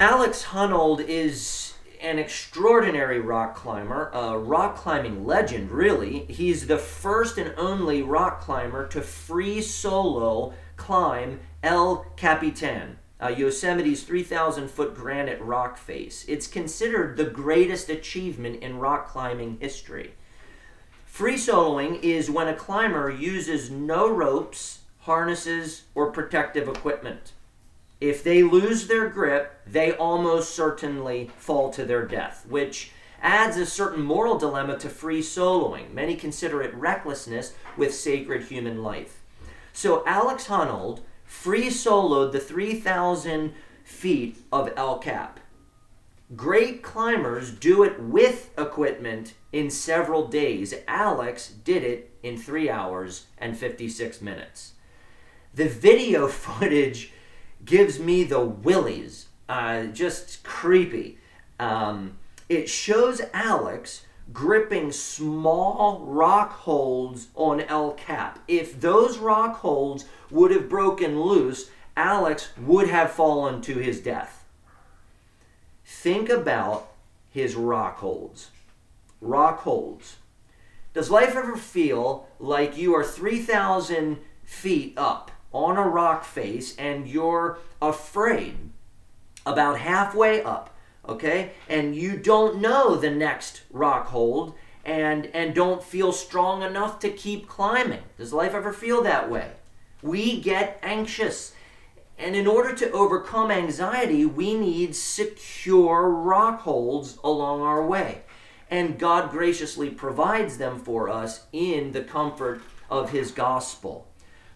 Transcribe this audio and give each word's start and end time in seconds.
Alex 0.00 0.44
Honnold 0.44 1.04
is 1.06 1.74
an 2.00 2.18
extraordinary 2.18 3.20
rock 3.20 3.54
climber, 3.54 4.10
a 4.14 4.38
rock 4.38 4.76
climbing 4.76 5.26
legend, 5.26 5.70
really. 5.70 6.20
He's 6.20 6.66
the 6.66 6.78
first 6.78 7.36
and 7.36 7.52
only 7.58 8.00
rock 8.00 8.40
climber 8.40 8.86
to 8.88 9.02
free 9.02 9.60
solo 9.60 10.54
climb 10.78 11.40
El 11.62 12.06
Capitan, 12.16 12.98
uh, 13.20 13.28
Yosemite's 13.28 14.02
3,000 14.04 14.70
foot 14.70 14.94
granite 14.94 15.38
rock 15.42 15.76
face. 15.76 16.24
It's 16.26 16.46
considered 16.46 17.18
the 17.18 17.24
greatest 17.24 17.90
achievement 17.90 18.62
in 18.62 18.78
rock 18.78 19.06
climbing 19.06 19.58
history. 19.60 20.14
Free 21.04 21.36
soloing 21.36 22.02
is 22.02 22.30
when 22.30 22.48
a 22.48 22.56
climber 22.56 23.10
uses 23.10 23.70
no 23.70 24.10
ropes, 24.10 24.78
harnesses, 25.00 25.82
or 25.94 26.10
protective 26.10 26.68
equipment. 26.68 27.34
If 28.00 28.24
they 28.24 28.42
lose 28.42 28.86
their 28.86 29.08
grip, 29.08 29.60
they 29.66 29.92
almost 29.92 30.54
certainly 30.54 31.30
fall 31.36 31.70
to 31.70 31.84
their 31.84 32.06
death, 32.06 32.46
which 32.48 32.92
adds 33.22 33.58
a 33.58 33.66
certain 33.66 34.02
moral 34.02 34.38
dilemma 34.38 34.78
to 34.78 34.88
free 34.88 35.20
soloing. 35.20 35.92
Many 35.92 36.16
consider 36.16 36.62
it 36.62 36.74
recklessness 36.74 37.54
with 37.76 37.94
sacred 37.94 38.44
human 38.44 38.82
life. 38.82 39.20
So 39.72 40.02
Alex 40.06 40.46
Honnold 40.46 41.00
free 41.24 41.68
soloed 41.68 42.32
the 42.32 42.40
3,000 42.40 43.52
feet 43.84 44.38
of 44.50 44.72
El 44.76 44.98
Cap. 44.98 45.40
Great 46.36 46.82
climbers 46.82 47.50
do 47.50 47.82
it 47.82 48.00
with 48.00 48.50
equipment 48.56 49.34
in 49.52 49.68
several 49.68 50.28
days. 50.28 50.72
Alex 50.86 51.48
did 51.48 51.82
it 51.82 52.16
in 52.22 52.38
three 52.38 52.70
hours 52.70 53.26
and 53.36 53.58
56 53.58 54.22
minutes. 54.22 54.74
The 55.54 55.68
video 55.68 56.28
footage 56.28 57.12
gives 57.64 57.98
me 57.98 58.24
the 58.24 58.40
willies. 58.40 59.26
Uh, 59.48 59.84
just 59.84 60.42
creepy. 60.44 61.18
Um, 61.58 62.18
it 62.48 62.68
shows 62.68 63.20
Alex 63.32 64.04
gripping 64.32 64.92
small 64.92 66.04
rock 66.06 66.52
holds 66.52 67.28
on 67.34 67.60
El 67.62 67.92
Cap. 67.92 68.38
If 68.46 68.80
those 68.80 69.18
rock 69.18 69.56
holds 69.56 70.04
would 70.30 70.50
have 70.52 70.68
broken 70.68 71.20
loose, 71.20 71.70
Alex 71.96 72.50
would 72.58 72.88
have 72.88 73.10
fallen 73.10 73.60
to 73.62 73.74
his 73.74 74.00
death. 74.00 74.44
Think 75.84 76.28
about 76.28 76.92
his 77.30 77.56
rock 77.56 77.98
holds. 77.98 78.50
Rock 79.20 79.60
holds. 79.60 80.16
Does 80.94 81.10
life 81.10 81.36
ever 81.36 81.56
feel 81.56 82.26
like 82.38 82.76
you 82.76 82.94
are 82.94 83.04
3,000 83.04 84.18
feet 84.44 84.94
up 84.96 85.29
on 85.52 85.76
a 85.76 85.88
rock 85.88 86.24
face 86.24 86.76
and 86.76 87.08
you're 87.08 87.58
afraid 87.82 88.56
about 89.46 89.78
halfway 89.78 90.42
up, 90.42 90.74
okay? 91.08 91.52
And 91.68 91.94
you 91.94 92.16
don't 92.16 92.60
know 92.60 92.96
the 92.96 93.10
next 93.10 93.62
rock 93.70 94.08
hold 94.08 94.54
and 94.84 95.26
and 95.34 95.54
don't 95.54 95.82
feel 95.82 96.12
strong 96.12 96.62
enough 96.62 96.98
to 97.00 97.10
keep 97.10 97.46
climbing. 97.46 98.02
Does 98.16 98.32
life 98.32 98.54
ever 98.54 98.72
feel 98.72 99.02
that 99.02 99.30
way? 99.30 99.52
We 100.02 100.40
get 100.40 100.78
anxious. 100.82 101.54
And 102.18 102.36
in 102.36 102.46
order 102.46 102.74
to 102.74 102.90
overcome 102.90 103.50
anxiety, 103.50 104.26
we 104.26 104.54
need 104.54 104.94
secure 104.94 106.08
rock 106.08 106.60
holds 106.62 107.18
along 107.24 107.62
our 107.62 107.84
way. 107.84 108.22
And 108.70 108.98
God 108.98 109.30
graciously 109.30 109.90
provides 109.90 110.58
them 110.58 110.78
for 110.78 111.08
us 111.08 111.46
in 111.52 111.92
the 111.92 112.02
comfort 112.02 112.62
of 112.90 113.10
His 113.10 113.30
gospel. 113.30 114.09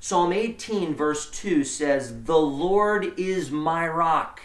Psalm 0.05 0.35
18, 0.35 0.95
verse 0.95 1.31
2 1.31 1.65
says, 1.65 2.25
The 2.25 2.37
Lord 2.37 3.19
is 3.19 3.51
my 3.51 3.89
rock. 3.89 4.43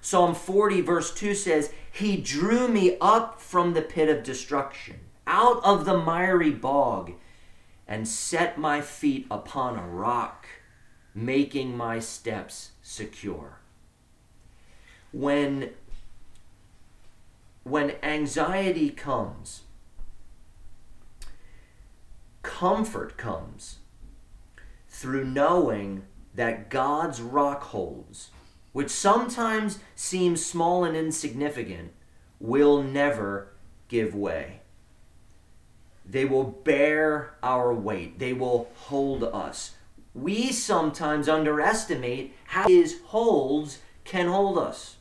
Psalm 0.00 0.34
40, 0.34 0.80
verse 0.80 1.14
2 1.14 1.36
says, 1.36 1.72
He 1.92 2.16
drew 2.16 2.66
me 2.66 2.96
up 3.00 3.40
from 3.40 3.74
the 3.74 3.80
pit 3.80 4.08
of 4.08 4.24
destruction, 4.24 4.96
out 5.24 5.64
of 5.64 5.84
the 5.84 5.96
miry 5.96 6.50
bog, 6.50 7.12
and 7.86 8.08
set 8.08 8.58
my 8.58 8.80
feet 8.80 9.28
upon 9.30 9.78
a 9.78 9.86
rock, 9.86 10.48
making 11.14 11.76
my 11.76 12.00
steps 12.00 12.72
secure. 12.82 13.60
When, 15.12 15.70
when 17.62 17.92
anxiety 18.02 18.90
comes, 18.90 19.60
comfort 22.42 23.16
comes 23.16 23.76
through 24.96 25.26
knowing 25.26 26.02
that 26.34 26.70
God's 26.70 27.20
rock 27.20 27.64
holds, 27.64 28.30
which 28.72 28.88
sometimes 28.88 29.78
seems 29.94 30.44
small 30.44 30.84
and 30.84 30.96
insignificant, 30.96 31.92
will 32.40 32.82
never 32.82 33.52
give 33.88 34.14
way. 34.14 34.60
They 36.06 36.24
will 36.24 36.44
bear 36.44 37.34
our 37.42 37.74
weight, 37.74 38.18
they 38.18 38.32
will 38.32 38.70
hold 38.74 39.22
us. 39.22 39.74
We 40.14 40.50
sometimes 40.50 41.28
underestimate 41.28 42.34
how 42.46 42.66
His 42.66 43.00
holds 43.04 43.80
can 44.04 44.28
hold 44.28 44.56
us. 44.56 44.96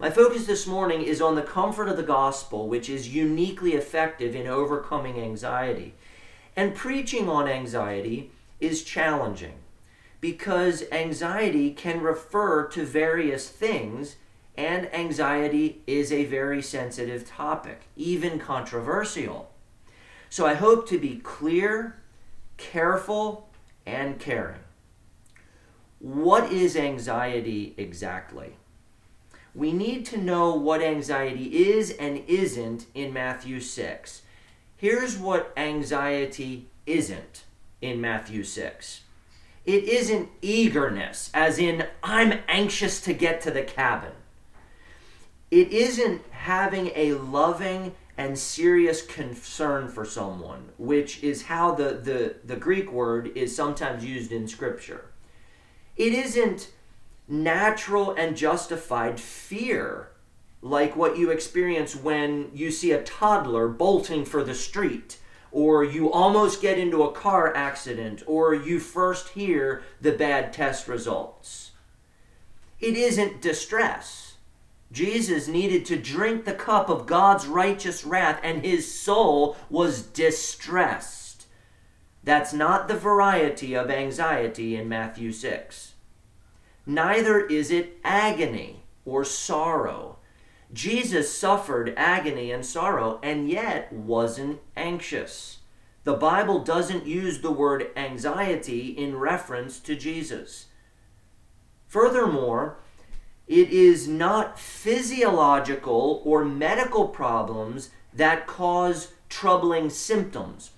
My 0.00 0.10
focus 0.10 0.46
this 0.46 0.66
morning 0.66 1.02
is 1.02 1.20
on 1.20 1.36
the 1.36 1.42
comfort 1.42 1.88
of 1.88 1.96
the 1.96 2.02
gospel, 2.02 2.66
which 2.66 2.88
is 2.88 3.14
uniquely 3.14 3.74
effective 3.74 4.34
in 4.34 4.48
overcoming 4.48 5.20
anxiety. 5.20 5.94
And 6.56 6.74
preaching 6.74 7.28
on 7.28 7.46
anxiety 7.46 8.32
is 8.62 8.84
challenging 8.84 9.54
because 10.22 10.84
anxiety 10.92 11.72
can 11.72 12.00
refer 12.00 12.64
to 12.68 12.86
various 12.86 13.48
things, 13.48 14.16
and 14.56 14.94
anxiety 14.94 15.82
is 15.86 16.12
a 16.12 16.24
very 16.26 16.62
sensitive 16.62 17.26
topic, 17.26 17.82
even 17.96 18.38
controversial. 18.38 19.50
So 20.30 20.46
I 20.46 20.54
hope 20.54 20.88
to 20.88 20.98
be 20.98 21.16
clear, 21.16 21.96
careful, 22.56 23.50
and 23.84 24.20
caring. 24.20 24.60
What 25.98 26.52
is 26.52 26.76
anxiety 26.76 27.74
exactly? 27.76 28.56
We 29.56 29.72
need 29.72 30.06
to 30.06 30.18
know 30.18 30.54
what 30.54 30.82
anxiety 30.82 31.68
is 31.68 31.90
and 31.90 32.22
isn't 32.28 32.86
in 32.94 33.12
Matthew 33.12 33.58
6. 33.58 34.22
Here's 34.76 35.18
what 35.18 35.52
anxiety 35.56 36.68
isn't 36.86 37.44
in 37.82 38.00
Matthew 38.00 38.44
6. 38.44 39.02
It 39.64 39.84
isn't 39.84 40.28
eagerness, 40.40 41.30
as 41.34 41.58
in, 41.58 41.86
I'm 42.02 42.40
anxious 42.48 43.00
to 43.02 43.12
get 43.12 43.40
to 43.42 43.50
the 43.50 43.62
cabin. 43.62 44.12
It 45.50 45.70
isn't 45.70 46.22
having 46.30 46.90
a 46.96 47.12
loving 47.12 47.94
and 48.16 48.38
serious 48.38 49.02
concern 49.02 49.88
for 49.88 50.04
someone, 50.04 50.70
which 50.78 51.22
is 51.22 51.42
how 51.42 51.74
the, 51.74 51.92
the, 51.94 52.36
the 52.44 52.56
Greek 52.56 52.90
word 52.90 53.30
is 53.36 53.54
sometimes 53.54 54.04
used 54.04 54.32
in 54.32 54.48
Scripture. 54.48 55.06
It 55.96 56.12
isn't 56.12 56.70
natural 57.28 58.12
and 58.12 58.36
justified 58.36 59.20
fear 59.20 60.08
like 60.60 60.96
what 60.96 61.18
you 61.18 61.30
experience 61.30 61.96
when 61.96 62.50
you 62.54 62.70
see 62.70 62.92
a 62.92 63.02
toddler 63.02 63.68
bolting 63.68 64.24
for 64.24 64.44
the 64.44 64.54
street 64.54 65.18
or 65.52 65.84
you 65.84 66.10
almost 66.10 66.62
get 66.62 66.78
into 66.78 67.02
a 67.04 67.12
car 67.12 67.54
accident, 67.54 68.22
or 68.26 68.54
you 68.54 68.80
first 68.80 69.28
hear 69.30 69.82
the 70.00 70.12
bad 70.12 70.52
test 70.52 70.88
results. 70.88 71.72
It 72.80 72.96
isn't 72.96 73.40
distress. 73.40 74.34
Jesus 74.90 75.48
needed 75.48 75.86
to 75.86 75.96
drink 75.96 76.44
the 76.44 76.52
cup 76.52 76.88
of 76.88 77.06
God's 77.06 77.46
righteous 77.46 78.04
wrath, 78.04 78.40
and 78.42 78.64
his 78.64 78.92
soul 78.92 79.56
was 79.70 80.02
distressed. 80.02 81.46
That's 82.24 82.52
not 82.52 82.88
the 82.88 82.96
variety 82.96 83.74
of 83.74 83.90
anxiety 83.90 84.76
in 84.76 84.88
Matthew 84.88 85.32
6. 85.32 85.94
Neither 86.86 87.40
is 87.46 87.70
it 87.70 87.98
agony 88.04 88.82
or 89.04 89.24
sorrow. 89.24 90.18
Jesus 90.72 91.36
suffered 91.36 91.92
agony 91.96 92.50
and 92.50 92.64
sorrow 92.64 93.20
and 93.22 93.48
yet 93.48 93.92
wasn't 93.92 94.60
anxious. 94.76 95.58
The 96.04 96.14
Bible 96.14 96.60
doesn't 96.60 97.06
use 97.06 97.40
the 97.40 97.52
word 97.52 97.90
anxiety 97.94 98.88
in 98.88 99.16
reference 99.16 99.78
to 99.80 99.94
Jesus. 99.94 100.66
Furthermore, 101.86 102.78
it 103.46 103.70
is 103.70 104.08
not 104.08 104.58
physiological 104.58 106.22
or 106.24 106.44
medical 106.44 107.08
problems 107.08 107.90
that 108.14 108.46
cause 108.46 109.12
troubling 109.28 109.90
symptoms. 109.90 110.70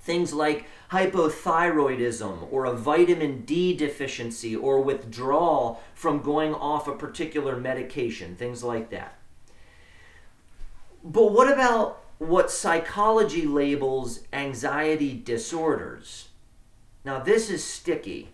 Things 0.00 0.32
like 0.32 0.66
hypothyroidism 0.92 2.46
or 2.52 2.66
a 2.66 2.74
vitamin 2.74 3.40
D 3.46 3.74
deficiency 3.74 4.54
or 4.54 4.82
withdrawal 4.82 5.82
from 5.94 6.20
going 6.20 6.54
off 6.54 6.86
a 6.86 6.94
particular 6.94 7.56
medication, 7.56 8.36
things 8.36 8.62
like 8.62 8.90
that. 8.90 9.16
But 11.02 11.32
what 11.32 11.50
about 11.50 12.04
what 12.18 12.50
psychology 12.50 13.46
labels 13.46 14.20
anxiety 14.32 15.14
disorders? 15.14 16.28
Now, 17.04 17.18
this 17.18 17.48
is 17.48 17.64
sticky. 17.64 18.28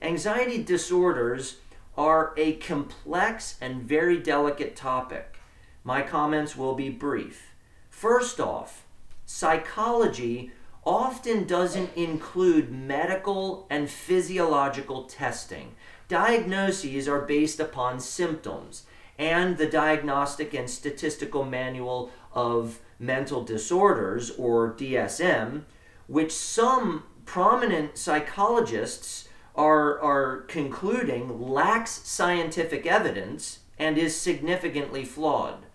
Anxiety 0.00 0.62
disorders 0.62 1.56
are 1.96 2.34
a 2.36 2.54
complex 2.54 3.56
and 3.60 3.82
very 3.82 4.18
delicate 4.18 4.76
topic. 4.76 5.38
My 5.82 6.02
comments 6.02 6.56
will 6.56 6.74
be 6.74 6.90
brief. 6.90 7.54
First 7.88 8.38
off, 8.38 8.84
psychology 9.24 10.52
often 10.84 11.44
doesn't 11.44 11.94
include 11.96 12.70
medical 12.70 13.66
and 13.70 13.88
physiological 13.88 15.04
testing. 15.04 15.74
Diagnoses 16.08 17.08
are 17.08 17.20
based 17.20 17.60
upon 17.60 18.00
symptoms, 18.00 18.84
and 19.18 19.56
the 19.56 19.66
Diagnostic 19.66 20.52
and 20.54 20.68
Statistical 20.68 21.44
Manual 21.44 22.10
of 22.32 22.80
Mental 22.98 23.44
Disorders, 23.44 24.30
or 24.32 24.72
DSM, 24.72 25.62
which 26.06 26.32
some 26.32 27.04
prominent 27.24 27.96
psychologists 27.96 29.28
are, 29.54 30.00
are 30.00 30.38
concluding 30.42 31.40
lacks 31.40 32.02
scientific 32.04 32.86
evidence 32.86 33.60
and 33.78 33.98
is 33.98 34.16
significantly 34.16 35.04
flawed. 35.04 35.66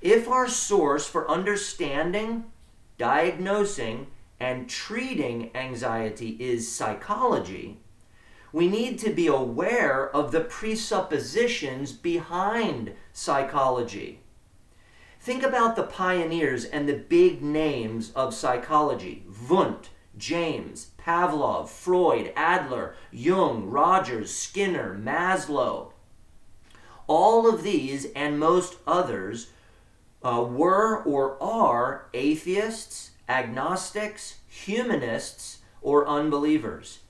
If 0.00 0.28
our 0.28 0.48
source 0.48 1.06
for 1.06 1.30
understanding, 1.30 2.44
diagnosing, 3.00 4.06
and 4.38 4.68
treating 4.68 5.50
anxiety 5.56 6.36
is 6.38 6.70
psychology, 6.70 7.78
we 8.52 8.68
need 8.68 8.98
to 8.98 9.08
be 9.08 9.26
aware 9.26 10.14
of 10.14 10.32
the 10.32 10.40
presuppositions 10.42 11.92
behind 11.92 12.92
psychology. 13.14 14.20
Think 15.18 15.42
about 15.42 15.76
the 15.76 15.84
pioneers 15.84 16.66
and 16.66 16.86
the 16.86 16.92
big 16.92 17.42
names 17.42 18.12
of 18.12 18.34
psychology 18.34 19.24
Wundt, 19.48 19.88
James, 20.18 20.90
Pavlov, 20.98 21.70
Freud, 21.70 22.34
Adler, 22.36 22.96
Jung, 23.10 23.70
Rogers, 23.70 24.30
Skinner, 24.30 24.94
Maslow. 25.02 25.92
All 27.06 27.48
of 27.48 27.62
these 27.62 28.08
and 28.14 28.38
most 28.38 28.76
others 28.86 29.46
uh, 30.22 30.44
were 30.48 31.02
or 31.02 31.42
are 31.42 32.06
atheists, 32.12 33.10
agnostics, 33.28 34.36
humanists, 34.48 35.58
or 35.82 36.06
unbelievers. 36.06 37.00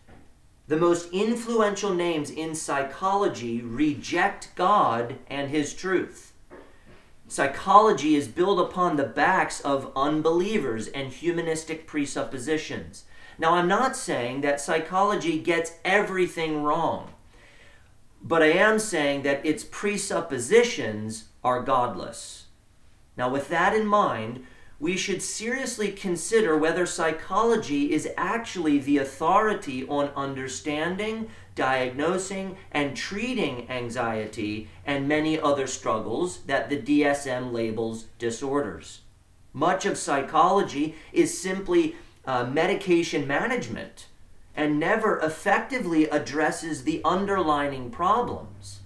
The 0.68 0.76
most 0.76 1.12
influential 1.12 1.92
names 1.92 2.30
in 2.30 2.54
psychology 2.54 3.60
reject 3.60 4.50
God 4.54 5.16
and 5.28 5.50
His 5.50 5.74
truth. 5.74 6.32
Psychology 7.26 8.14
is 8.14 8.28
built 8.28 8.58
upon 8.58 8.96
the 8.96 9.04
backs 9.04 9.60
of 9.60 9.92
unbelievers 9.96 10.88
and 10.88 11.12
humanistic 11.12 11.86
presuppositions. 11.86 13.04
Now, 13.38 13.54
I'm 13.54 13.68
not 13.68 13.96
saying 13.96 14.42
that 14.42 14.60
psychology 14.60 15.38
gets 15.38 15.72
everything 15.84 16.62
wrong, 16.62 17.14
but 18.22 18.42
I 18.42 18.48
am 18.52 18.78
saying 18.78 19.22
that 19.22 19.44
its 19.46 19.64
presuppositions 19.64 21.28
are 21.42 21.62
godless. 21.62 22.39
Now, 23.16 23.28
with 23.28 23.48
that 23.48 23.74
in 23.74 23.86
mind, 23.86 24.44
we 24.80 24.96
should 24.96 25.20
seriously 25.20 25.92
consider 25.92 26.56
whether 26.56 26.86
psychology 26.86 27.92
is 27.92 28.08
actually 28.16 28.78
the 28.78 28.96
authority 28.96 29.86
on 29.86 30.08
understanding, 30.16 31.28
diagnosing, 31.54 32.56
and 32.72 32.96
treating 32.96 33.70
anxiety 33.70 34.68
and 34.86 35.06
many 35.06 35.38
other 35.38 35.66
struggles 35.66 36.38
that 36.46 36.70
the 36.70 36.80
DSM 36.80 37.52
labels 37.52 38.06
disorders. 38.18 39.02
Much 39.52 39.84
of 39.84 39.98
psychology 39.98 40.94
is 41.12 41.38
simply 41.38 41.96
uh, 42.24 42.44
medication 42.44 43.26
management 43.26 44.06
and 44.56 44.80
never 44.80 45.18
effectively 45.18 46.08
addresses 46.08 46.84
the 46.84 47.02
underlying 47.04 47.90
problems. 47.90 48.80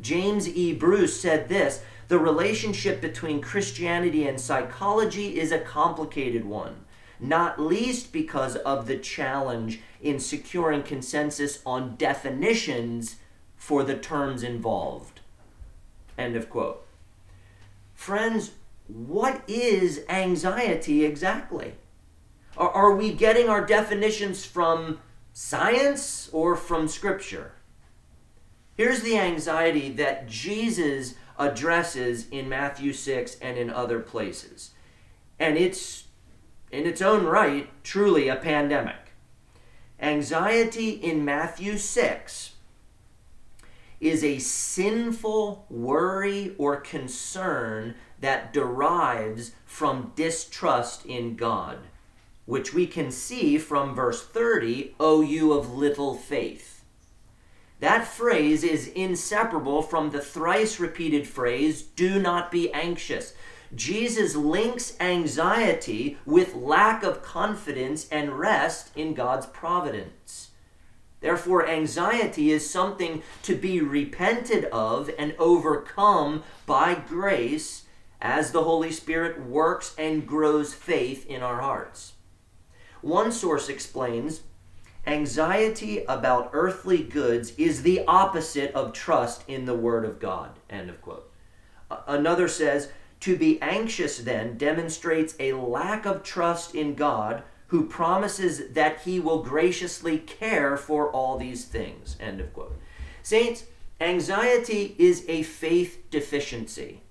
James 0.00 0.48
E. 0.48 0.74
Bruce 0.74 1.18
said 1.20 1.48
this 1.48 1.82
the 2.08 2.18
relationship 2.18 3.00
between 3.00 3.40
Christianity 3.40 4.26
and 4.26 4.40
psychology 4.40 5.38
is 5.38 5.52
a 5.52 5.58
complicated 5.58 6.44
one, 6.44 6.84
not 7.18 7.60
least 7.60 8.12
because 8.12 8.56
of 8.56 8.86
the 8.86 8.98
challenge 8.98 9.80
in 10.02 10.18
securing 10.18 10.82
consensus 10.82 11.60
on 11.64 11.96
definitions 11.96 13.16
for 13.56 13.82
the 13.82 13.96
terms 13.96 14.42
involved. 14.42 15.20
End 16.18 16.36
of 16.36 16.50
quote. 16.50 16.86
Friends, 17.94 18.52
what 18.86 19.42
is 19.48 20.04
anxiety 20.08 21.04
exactly? 21.04 21.74
Are, 22.56 22.70
are 22.70 22.94
we 22.94 23.12
getting 23.12 23.48
our 23.48 23.64
definitions 23.64 24.44
from 24.44 25.00
science 25.32 26.28
or 26.32 26.56
from 26.56 26.86
Scripture? 26.86 27.52
Here's 28.76 29.02
the 29.02 29.18
anxiety 29.18 29.90
that 29.92 30.28
Jesus 30.28 31.14
addresses 31.38 32.28
in 32.30 32.48
Matthew 32.48 32.92
6 32.92 33.36
and 33.40 33.56
in 33.56 33.70
other 33.70 34.00
places. 34.00 34.70
And 35.38 35.56
it's, 35.56 36.04
in 36.70 36.86
its 36.86 37.02
own 37.02 37.24
right, 37.24 37.68
truly 37.82 38.28
a 38.28 38.36
pandemic. 38.36 39.12
Anxiety 40.00 40.90
in 40.90 41.24
Matthew 41.24 41.78
6 41.78 42.52
is 44.00 44.22
a 44.22 44.38
sinful 44.38 45.66
worry 45.70 46.54
or 46.58 46.76
concern 46.76 47.94
that 48.20 48.52
derives 48.52 49.52
from 49.64 50.12
distrust 50.14 51.06
in 51.06 51.36
God, 51.36 51.78
which 52.44 52.74
we 52.74 52.86
can 52.86 53.10
see 53.10 53.56
from 53.56 53.94
verse 53.94 54.22
30, 54.22 54.94
O 55.00 55.20
you 55.20 55.52
of 55.52 55.72
little 55.72 56.14
faith. 56.14 56.73
That 57.80 58.06
phrase 58.06 58.64
is 58.64 58.88
inseparable 58.88 59.82
from 59.82 60.10
the 60.10 60.20
thrice 60.20 60.78
repeated 60.80 61.26
phrase, 61.26 61.82
do 61.82 62.18
not 62.18 62.50
be 62.50 62.72
anxious. 62.72 63.34
Jesus 63.74 64.36
links 64.36 64.96
anxiety 65.00 66.18
with 66.24 66.54
lack 66.54 67.02
of 67.02 67.22
confidence 67.22 68.08
and 68.08 68.38
rest 68.38 68.90
in 68.96 69.14
God's 69.14 69.46
providence. 69.46 70.50
Therefore, 71.20 71.66
anxiety 71.66 72.52
is 72.52 72.68
something 72.68 73.22
to 73.42 73.56
be 73.56 73.80
repented 73.80 74.66
of 74.66 75.10
and 75.18 75.34
overcome 75.38 76.44
by 76.66 76.94
grace 76.94 77.84
as 78.20 78.52
the 78.52 78.64
Holy 78.64 78.92
Spirit 78.92 79.42
works 79.42 79.94
and 79.98 80.26
grows 80.26 80.74
faith 80.74 81.26
in 81.26 81.42
our 81.42 81.60
hearts. 81.60 82.12
One 83.00 83.32
source 83.32 83.68
explains 83.68 84.42
Anxiety 85.06 86.04
about 86.04 86.50
earthly 86.52 87.02
goods 87.02 87.52
is 87.58 87.82
the 87.82 88.04
opposite 88.06 88.72
of 88.72 88.92
trust 88.92 89.44
in 89.46 89.66
the 89.66 89.74
Word 89.74 90.04
of 90.04 90.18
God. 90.18 90.58
End 90.70 90.88
of 90.88 91.00
quote. 91.02 91.30
Another 92.06 92.48
says, 92.48 92.90
to 93.20 93.36
be 93.36 93.60
anxious 93.62 94.18
then 94.18 94.58
demonstrates 94.58 95.34
a 95.38 95.54
lack 95.54 96.04
of 96.04 96.22
trust 96.22 96.74
in 96.74 96.94
God 96.94 97.42
who 97.68 97.86
promises 97.86 98.72
that 98.72 99.00
he 99.00 99.18
will 99.18 99.42
graciously 99.42 100.18
care 100.18 100.76
for 100.76 101.10
all 101.10 101.38
these 101.38 101.64
things. 101.64 102.16
End 102.20 102.40
of 102.40 102.52
quote. 102.52 102.78
Saints, 103.22 103.64
anxiety 104.00 104.94
is 104.98 105.24
a 105.28 105.42
faith 105.42 106.04
deficiency. 106.10 107.02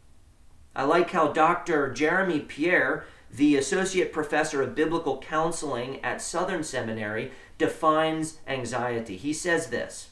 I 0.76 0.84
like 0.84 1.12
how 1.12 1.30
Dr. 1.30 1.92
Jeremy 1.92 2.40
Pierre, 2.40 3.06
the 3.34 3.56
associate 3.56 4.14
professor 4.14 4.62
of 4.62 4.76
biblical 4.76 5.18
counseling 5.20 6.00
at 6.04 6.22
Southern 6.22 6.64
Seminary, 6.64 7.32
defines 7.58 8.40
anxiety. 8.48 9.18
He 9.18 9.34
says 9.34 9.68
this 9.68 10.10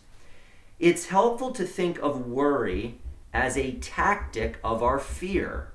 It's 0.79 1.07
helpful 1.07 1.51
to 1.51 1.65
think 1.65 1.99
of 1.99 2.27
worry 2.27 2.99
as 3.33 3.55
a 3.55 3.73
tactic 3.73 4.57
of 4.63 4.81
our 4.81 4.99
fear. 4.99 5.71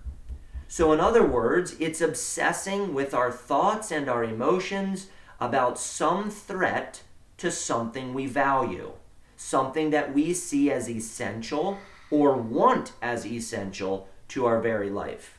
So, 0.69 0.93
in 0.93 0.99
other 0.99 1.25
words, 1.25 1.77
it's 1.79 2.01
obsessing 2.01 2.93
with 2.93 3.15
our 3.15 3.31
thoughts 3.31 3.93
and 3.93 4.09
our 4.09 4.25
emotions 4.25 5.07
about 5.39 5.79
some 5.79 6.31
threat 6.31 7.03
to 7.37 7.53
something 7.53 8.13
we 8.13 8.27
value, 8.27 8.93
something 9.37 9.91
that 9.91 10.13
we 10.13 10.35
see 10.35 10.73
as 10.73 10.91
essential 10.91 11.79
or 12.11 12.37
want 12.37 12.93
as 13.01 13.25
essential 13.25 14.09
to 14.29 14.47
our 14.47 14.61
very 14.61 14.91
life. 14.91 15.36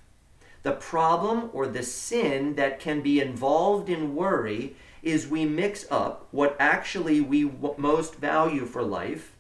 The 0.67 0.73
problem 0.73 1.49
or 1.53 1.65
the 1.65 1.81
sin 1.81 2.55
that 2.55 2.81
can 2.81 2.99
be 2.99 3.21
involved 3.21 3.87
in 3.87 4.13
worry 4.13 4.75
is 5.01 5.25
we 5.25 5.45
mix 5.45 5.85
up 5.89 6.27
what 6.31 6.57
actually 6.59 7.21
we 7.21 7.49
most 7.77 8.15
value 8.15 8.65
for 8.65 8.83
life 8.83 9.31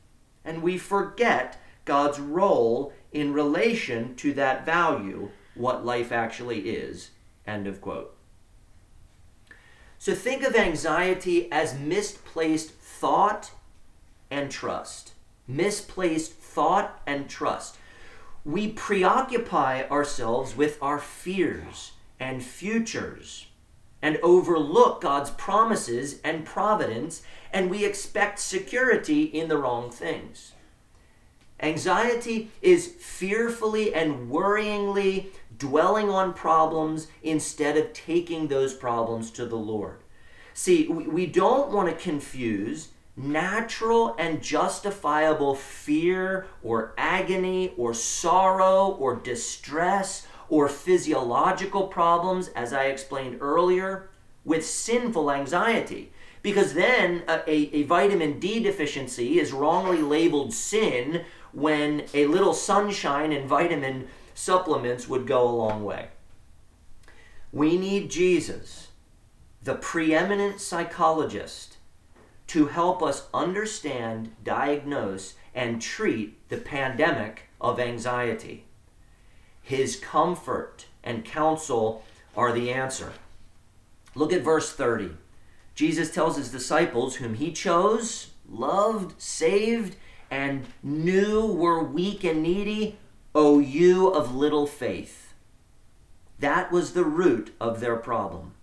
and 0.45 0.63
we 0.63 0.77
forget 0.77 1.61
God's 1.83 2.17
role 2.17 2.93
in 3.11 3.33
relation 3.33 4.15
to 4.15 4.31
that 4.35 4.65
value, 4.65 5.31
what 5.53 5.85
life 5.85 6.13
actually 6.13 6.69
is. 6.69 7.09
End 7.45 7.67
of 7.67 7.81
quote. 7.81 8.15
So 9.99 10.15
think 10.15 10.43
of 10.43 10.55
anxiety 10.55 11.51
as 11.51 11.77
misplaced 11.77 12.71
thought 12.71 13.51
and 14.31 14.49
trust. 14.49 15.11
Misplaced 15.45 16.31
thought 16.31 17.01
and 17.05 17.29
trust. 17.29 17.76
We 18.47 18.69
preoccupy 18.69 19.83
ourselves 19.91 20.55
with 20.55 20.81
our 20.81 20.99
fears 20.99 21.91
and 22.17 22.41
futures 22.41 23.47
and 24.01 24.17
overlook 24.23 25.01
God's 25.01 25.31
promises 25.31 26.21
and 26.23 26.45
providence, 26.45 27.23
and 27.51 27.69
we 27.69 27.83
expect 27.83 28.39
security 28.39 29.23
in 29.23 29.49
the 29.49 29.57
wrong 29.57 29.91
things. 29.91 30.53
Anxiety 31.59 32.49
is 32.61 32.87
fearfully 32.87 33.93
and 33.93 34.31
worryingly 34.31 35.25
dwelling 35.57 36.09
on 36.09 36.33
problems 36.33 37.07
instead 37.21 37.75
of 37.75 37.91
taking 37.91 38.47
those 38.47 38.73
problems 38.73 39.29
to 39.31 39.45
the 39.45 39.57
Lord. 39.57 39.97
See, 40.53 40.87
we 40.87 41.25
don't 41.25 41.71
want 41.71 41.89
to 41.89 42.01
confuse 42.01 42.89
natural 43.17 44.15
and 44.19 44.41
justifiable 44.41 45.55
fear 45.55 46.45
or 46.63 46.93
agony 46.97 47.73
or 47.75 47.93
sorrow 47.93 48.95
or 48.99 49.15
distress 49.15 50.27
or 50.49 50.69
physiological 50.69 51.87
problems, 51.87 52.49
as 52.49 52.71
I 52.71 52.85
explained 52.85 53.39
earlier, 53.41 54.09
with 54.45 54.65
sinful 54.65 55.31
anxiety. 55.31 56.13
Because 56.41 56.73
then 56.73 57.23
a, 57.27 57.41
a, 57.49 57.69
a, 57.73 57.83
vitamin 57.83 58.39
D 58.39 58.61
deficiency 58.61 59.39
is 59.39 59.51
wrongly 59.51 60.01
labeled 60.01 60.53
sin 60.53 61.25
when 61.51 62.03
a 62.13 62.27
little 62.27 62.53
sunshine 62.53 63.33
and 63.33 63.49
vitamin 63.49 64.07
supplements 64.33 65.09
would 65.09 65.27
go 65.27 65.45
a 65.45 65.49
long 65.49 65.83
way. 65.83 66.09
We 67.51 67.77
need 67.77 68.11
Jesus, 68.11 68.89
the 69.63 69.75
preeminent 69.75 70.61
psychologist, 70.61 71.76
to 72.47 72.67
help 72.67 73.03
us 73.03 73.27
understand, 73.33 74.31
diagnose, 74.43 75.35
and 75.53 75.81
treat 75.81 76.47
the 76.49 76.57
pandemic 76.57 77.49
of 77.59 77.79
anxiety. 77.79 78.65
His 79.61 79.97
comfort 79.97 80.85
and 81.03 81.25
counsel 81.25 82.05
are 82.35 82.53
the 82.53 82.71
answer. 82.71 83.13
Look 84.15 84.31
at 84.31 84.43
verse 84.43 84.71
30. 84.71 85.11
Jesus 85.75 86.09
tells 86.09 86.37
his 86.37 86.51
disciples, 86.51 87.15
whom 87.15 87.35
he 87.35 87.51
chose, 87.51 88.31
loved, 88.49 89.21
saved, 89.21 89.95
and 90.31 90.65
knew 90.81 91.45
were 91.45 91.83
weak 91.83 92.23
and 92.23 92.41
needy, 92.41 92.97
O 93.35 93.59
you 93.59 94.07
of 94.07 94.33
little 94.33 94.65
faith. 94.65 95.33
That 96.39 96.71
was 96.71 96.93
the 96.93 97.03
root 97.03 97.53
of 97.59 97.79
their 97.79 97.97
problem. 97.97 98.53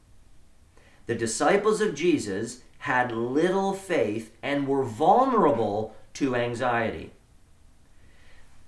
The 1.06 1.14
disciples 1.14 1.80
of 1.80 1.94
Jesus 1.94 2.62
had 2.84 3.10
little 3.10 3.72
faith 3.72 4.30
and 4.42 4.68
were 4.68 4.84
vulnerable 4.84 5.96
to 6.12 6.36
anxiety. 6.36 7.10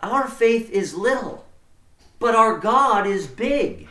Our 0.01 0.27
faith 0.27 0.71
is 0.71 0.95
little, 0.95 1.45
but 2.19 2.35
our 2.35 2.57
God 2.59 3.07
is 3.07 3.27
big. 3.27 3.89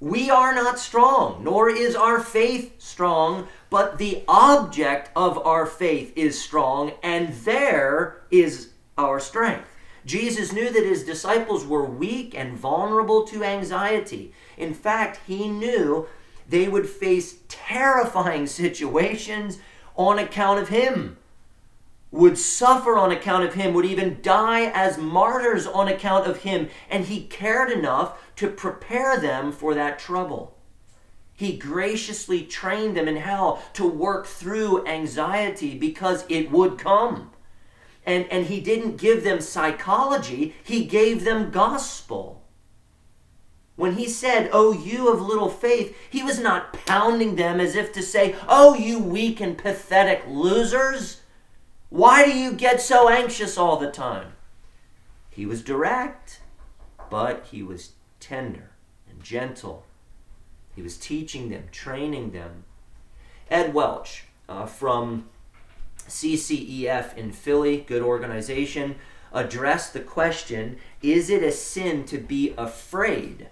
We 0.00 0.30
are 0.30 0.54
not 0.54 0.78
strong, 0.78 1.44
nor 1.44 1.68
is 1.68 1.94
our 1.94 2.20
faith 2.20 2.80
strong, 2.80 3.48
but 3.68 3.98
the 3.98 4.22
object 4.26 5.10
of 5.14 5.36
our 5.36 5.66
faith 5.66 6.14
is 6.16 6.40
strong, 6.40 6.92
and 7.02 7.34
there 7.44 8.22
is 8.30 8.70
our 8.96 9.20
strength. 9.20 9.68
Jesus 10.06 10.54
knew 10.54 10.72
that 10.72 10.86
his 10.86 11.04
disciples 11.04 11.66
were 11.66 11.84
weak 11.84 12.34
and 12.34 12.56
vulnerable 12.56 13.26
to 13.26 13.44
anxiety. 13.44 14.32
In 14.56 14.72
fact, 14.72 15.20
he 15.26 15.48
knew 15.48 16.08
they 16.50 16.68
would 16.68 16.88
face 16.88 17.36
terrifying 17.48 18.46
situations 18.46 19.58
on 19.96 20.18
account 20.18 20.60
of 20.60 20.68
him, 20.68 21.16
would 22.10 22.36
suffer 22.36 22.98
on 22.98 23.12
account 23.12 23.44
of 23.44 23.54
him, 23.54 23.72
would 23.72 23.84
even 23.84 24.20
die 24.20 24.64
as 24.74 24.98
martyrs 24.98 25.66
on 25.66 25.86
account 25.86 26.26
of 26.26 26.38
him, 26.38 26.68
and 26.90 27.04
he 27.04 27.22
cared 27.22 27.70
enough 27.70 28.18
to 28.34 28.48
prepare 28.48 29.18
them 29.18 29.52
for 29.52 29.74
that 29.74 29.98
trouble. 29.98 30.56
He 31.32 31.56
graciously 31.56 32.42
trained 32.42 32.96
them 32.96 33.06
in 33.06 33.18
how 33.18 33.62
to 33.74 33.86
work 33.86 34.26
through 34.26 34.86
anxiety 34.86 35.78
because 35.78 36.24
it 36.28 36.50
would 36.50 36.78
come. 36.78 37.30
And, 38.04 38.26
and 38.26 38.46
he 38.46 38.60
didn't 38.60 38.96
give 38.96 39.22
them 39.22 39.40
psychology, 39.40 40.56
he 40.64 40.84
gave 40.84 41.24
them 41.24 41.50
gospel. 41.50 42.39
When 43.80 43.94
he 43.94 44.10
said, 44.10 44.50
Oh, 44.52 44.72
you 44.72 45.10
of 45.10 45.22
little 45.22 45.48
faith, 45.48 45.96
he 46.10 46.22
was 46.22 46.38
not 46.38 46.74
pounding 46.84 47.36
them 47.36 47.58
as 47.60 47.74
if 47.74 47.94
to 47.94 48.02
say, 48.02 48.36
Oh, 48.46 48.74
you 48.74 48.98
weak 48.98 49.40
and 49.40 49.56
pathetic 49.56 50.22
losers. 50.28 51.22
Why 51.88 52.26
do 52.26 52.30
you 52.30 52.52
get 52.52 52.82
so 52.82 53.08
anxious 53.08 53.56
all 53.56 53.78
the 53.78 53.90
time? 53.90 54.34
He 55.30 55.46
was 55.46 55.62
direct, 55.62 56.40
but 57.08 57.46
he 57.50 57.62
was 57.62 57.92
tender 58.20 58.72
and 59.08 59.22
gentle. 59.22 59.86
He 60.76 60.82
was 60.82 60.98
teaching 60.98 61.48
them, 61.48 61.68
training 61.72 62.32
them. 62.32 62.64
Ed 63.50 63.72
Welch 63.72 64.24
uh, 64.46 64.66
from 64.66 65.30
CCEF 66.06 67.16
in 67.16 67.32
Philly, 67.32 67.78
good 67.78 68.02
organization, 68.02 68.96
addressed 69.32 69.94
the 69.94 70.00
question 70.00 70.76
Is 71.00 71.30
it 71.30 71.42
a 71.42 71.50
sin 71.50 72.04
to 72.04 72.18
be 72.18 72.52
afraid? 72.58 73.48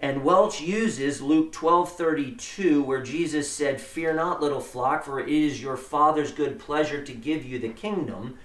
And 0.00 0.22
Welch 0.22 0.60
uses 0.60 1.20
Luke 1.20 1.52
12:32 1.52 2.82
where 2.82 3.02
Jesus 3.02 3.50
said, 3.50 3.80
"Fear 3.80 4.14
not, 4.14 4.40
little 4.40 4.60
flock, 4.60 5.04
for 5.04 5.18
it 5.18 5.28
is 5.28 5.60
your 5.60 5.76
Father's 5.76 6.30
good 6.30 6.58
pleasure 6.58 7.02
to 7.02 7.12
give 7.12 7.44
you 7.44 7.58
the 7.58 7.70
kingdom," 7.70 8.38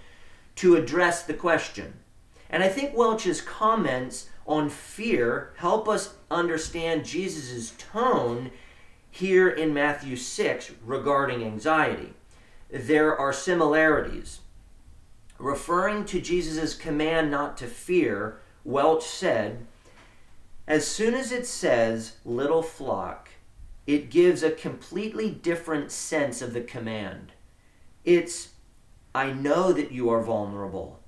to 0.55 0.75
address 0.75 1.24
the 1.24 1.33
question. 1.33 2.00
And 2.50 2.63
I 2.63 2.69
think 2.69 2.95
Welch's 2.95 3.41
comments 3.41 4.29
on 4.48 4.69
fear 4.69 5.53
help 5.57 5.88
us 5.88 6.15
understand 6.31 7.05
Jesus' 7.05 7.74
tone 7.77 8.51
here 9.12 9.48
in 9.48 9.74
Matthew 9.74 10.15
6 10.15 10.72
regarding 10.83 11.43
anxiety. 11.43 12.13
There 12.72 13.15
are 13.15 13.31
similarities. 13.31 14.39
Referring 15.38 16.05
to 16.05 16.19
Jesus' 16.19 16.74
command 16.74 17.29
not 17.29 17.57
to 17.57 17.67
fear, 17.67 18.39
Welch 18.63 19.05
said, 19.05 19.67
as 20.67 20.88
soon 20.88 21.13
as 21.13 21.32
it 21.32 21.46
says 21.46 22.17
little 22.24 22.63
flock, 22.63 23.29
it 23.86 24.10
gives 24.10 24.43
a 24.43 24.51
completely 24.51 25.29
different 25.29 25.91
sense 25.91 26.41
of 26.41 26.53
the 26.53 26.62
command. 26.62 27.34
It's, 28.05 28.50
I 29.13 29.32
know 29.32 29.74
that 29.74 29.91
you 29.91 30.10
are 30.10 30.22
vulnerable. 30.22 31.00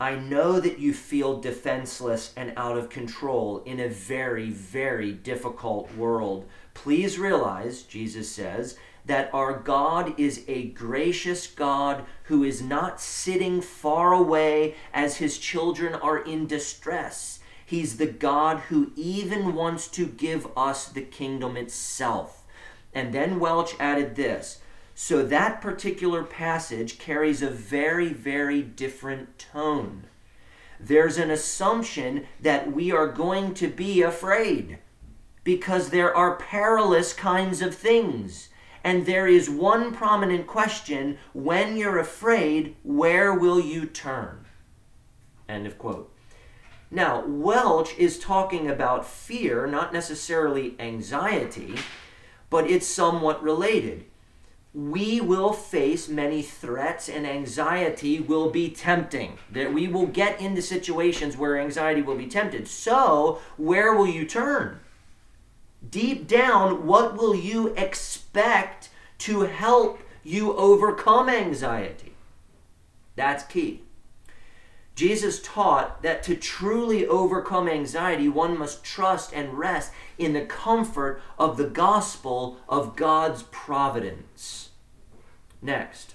I 0.00 0.16
know 0.16 0.58
that 0.58 0.78
you 0.78 0.94
feel 0.94 1.40
defenseless 1.40 2.32
and 2.36 2.52
out 2.56 2.76
of 2.76 2.90
control 2.90 3.62
in 3.64 3.78
a 3.78 3.88
very, 3.88 4.50
very 4.50 5.12
difficult 5.12 5.94
world. 5.94 6.48
Please 6.74 7.18
realize, 7.18 7.82
Jesus 7.82 8.28
says, 8.30 8.76
that 9.04 9.32
our 9.32 9.58
God 9.58 10.18
is 10.18 10.44
a 10.48 10.68
gracious 10.68 11.46
God 11.46 12.04
who 12.24 12.44
is 12.44 12.62
not 12.62 13.00
sitting 13.00 13.60
far 13.60 14.12
away 14.12 14.74
as 14.92 15.18
his 15.18 15.38
children 15.38 15.94
are 15.94 16.18
in 16.18 16.46
distress. 16.46 17.40
He's 17.72 17.96
the 17.96 18.06
God 18.06 18.58
who 18.68 18.92
even 18.96 19.54
wants 19.54 19.88
to 19.88 20.04
give 20.04 20.46
us 20.54 20.88
the 20.88 21.00
kingdom 21.00 21.56
itself. 21.56 22.44
And 22.92 23.14
then 23.14 23.40
Welch 23.40 23.74
added 23.80 24.14
this. 24.14 24.60
So 24.94 25.22
that 25.22 25.62
particular 25.62 26.22
passage 26.22 26.98
carries 26.98 27.40
a 27.40 27.48
very, 27.48 28.12
very 28.12 28.60
different 28.60 29.38
tone. 29.38 30.04
There's 30.78 31.16
an 31.16 31.30
assumption 31.30 32.26
that 32.42 32.70
we 32.70 32.92
are 32.92 33.08
going 33.08 33.54
to 33.54 33.68
be 33.68 34.02
afraid 34.02 34.78
because 35.42 35.88
there 35.88 36.14
are 36.14 36.36
perilous 36.36 37.14
kinds 37.14 37.62
of 37.62 37.74
things. 37.74 38.50
And 38.84 39.06
there 39.06 39.26
is 39.26 39.48
one 39.48 39.94
prominent 39.94 40.46
question 40.46 41.16
when 41.32 41.78
you're 41.78 41.98
afraid, 41.98 42.76
where 42.82 43.32
will 43.32 43.60
you 43.60 43.86
turn? 43.86 44.44
End 45.48 45.66
of 45.66 45.78
quote. 45.78 46.11
Now, 46.94 47.24
Welch 47.26 47.96
is 47.96 48.18
talking 48.18 48.68
about 48.68 49.06
fear, 49.06 49.66
not 49.66 49.94
necessarily 49.94 50.76
anxiety, 50.78 51.76
but 52.50 52.70
it's 52.70 52.86
somewhat 52.86 53.42
related. 53.42 54.04
We 54.74 55.18
will 55.18 55.54
face 55.54 56.06
many 56.10 56.42
threats, 56.42 57.08
and 57.08 57.26
anxiety 57.26 58.20
will 58.20 58.50
be 58.50 58.68
tempting. 58.68 59.38
That 59.50 59.72
we 59.72 59.88
will 59.88 60.04
get 60.06 60.38
into 60.38 60.60
situations 60.60 61.34
where 61.34 61.58
anxiety 61.58 62.02
will 62.02 62.16
be 62.16 62.26
tempted. 62.26 62.68
So, 62.68 63.40
where 63.56 63.94
will 63.94 64.06
you 64.06 64.26
turn? 64.26 64.80
Deep 65.88 66.28
down, 66.28 66.86
what 66.86 67.16
will 67.16 67.34
you 67.34 67.68
expect 67.68 68.90
to 69.20 69.40
help 69.40 69.98
you 70.22 70.54
overcome 70.58 71.30
anxiety? 71.30 72.12
That's 73.16 73.44
key. 73.44 73.80
Jesus 75.02 75.42
taught 75.42 76.00
that 76.02 76.22
to 76.22 76.36
truly 76.36 77.08
overcome 77.08 77.68
anxiety, 77.68 78.28
one 78.28 78.56
must 78.56 78.84
trust 78.84 79.32
and 79.32 79.58
rest 79.58 79.90
in 80.16 80.32
the 80.32 80.46
comfort 80.46 81.20
of 81.40 81.56
the 81.56 81.68
gospel 81.68 82.60
of 82.68 82.94
God's 82.94 83.42
providence. 83.50 84.70
Next, 85.60 86.14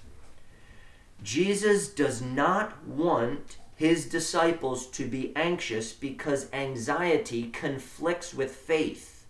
Jesus 1.21 1.89
does 1.89 2.21
not 2.21 2.81
want 2.85 3.57
his 3.75 4.05
disciples 4.05 4.87
to 4.91 5.05
be 5.05 5.35
anxious 5.35 5.91
because 5.91 6.47
anxiety 6.53 7.49
conflicts 7.49 8.33
with 8.33 8.55
faith. 8.55 9.25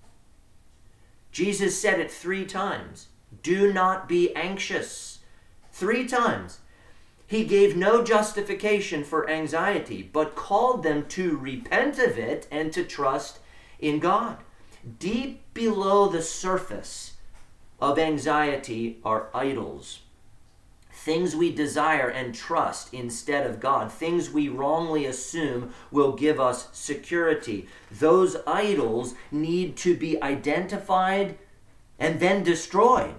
Jesus 1.32 1.82
said 1.82 2.00
it 2.00 2.12
three 2.12 2.46
times 2.46 3.08
do 3.42 3.74
not 3.74 4.08
be 4.08 4.36
anxious. 4.36 5.18
Three 5.72 6.06
times. 6.06 6.60
He 7.28 7.44
gave 7.44 7.76
no 7.76 8.04
justification 8.04 9.04
for 9.04 9.30
anxiety, 9.30 10.10
but 10.14 10.36
called 10.36 10.84
them 10.84 11.06
to 11.10 11.36
repent 11.38 12.00
of 12.00 12.18
it 12.18 12.48
and 12.50 12.72
to 12.72 12.86
trust 12.86 13.40
in 13.80 14.00
God. 14.00 14.38
Deep 14.98 15.42
below 15.54 16.08
the 16.08 16.22
surface 16.22 17.18
of 17.82 18.00
anxiety 18.00 19.00
are 19.04 19.28
idols. 19.34 20.00
Things 20.90 21.36
we 21.36 21.54
desire 21.54 22.08
and 22.08 22.34
trust 22.34 22.94
instead 22.94 23.46
of 23.46 23.60
God, 23.60 23.92
things 23.92 24.32
we 24.32 24.48
wrongly 24.48 25.06
assume 25.06 25.74
will 25.92 26.14
give 26.14 26.40
us 26.40 26.70
security. 26.72 27.68
Those 27.92 28.38
idols 28.48 29.16
need 29.32 29.76
to 29.78 29.96
be 29.96 30.22
identified 30.24 31.38
and 32.00 32.22
then 32.22 32.44
destroyed 32.44 33.16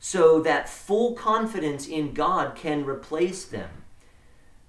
so 0.00 0.40
that 0.40 0.68
full 0.68 1.12
confidence 1.12 1.86
in 1.86 2.14
God 2.14 2.56
can 2.56 2.86
replace 2.86 3.44
them. 3.44 3.68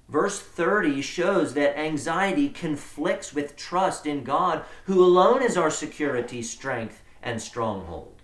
Verse 0.09 0.41
30 0.41 1.01
shows 1.01 1.53
that 1.53 1.79
anxiety 1.79 2.49
conflicts 2.49 3.33
with 3.33 3.55
trust 3.55 4.05
in 4.05 4.25
God, 4.25 4.65
who 4.83 5.01
alone 5.01 5.41
is 5.41 5.55
our 5.55 5.71
security, 5.71 6.41
strength, 6.41 7.01
and 7.23 7.41
stronghold. 7.41 8.21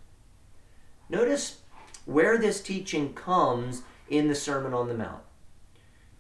Notice 1.10 1.62
where 2.06 2.38
this 2.38 2.62
teaching 2.62 3.14
comes 3.14 3.84
in 4.10 4.28
the 4.28 4.36
Sermon 4.36 4.74
on 4.74 4.90
the 4.90 4.94
Mount. 4.94 5.22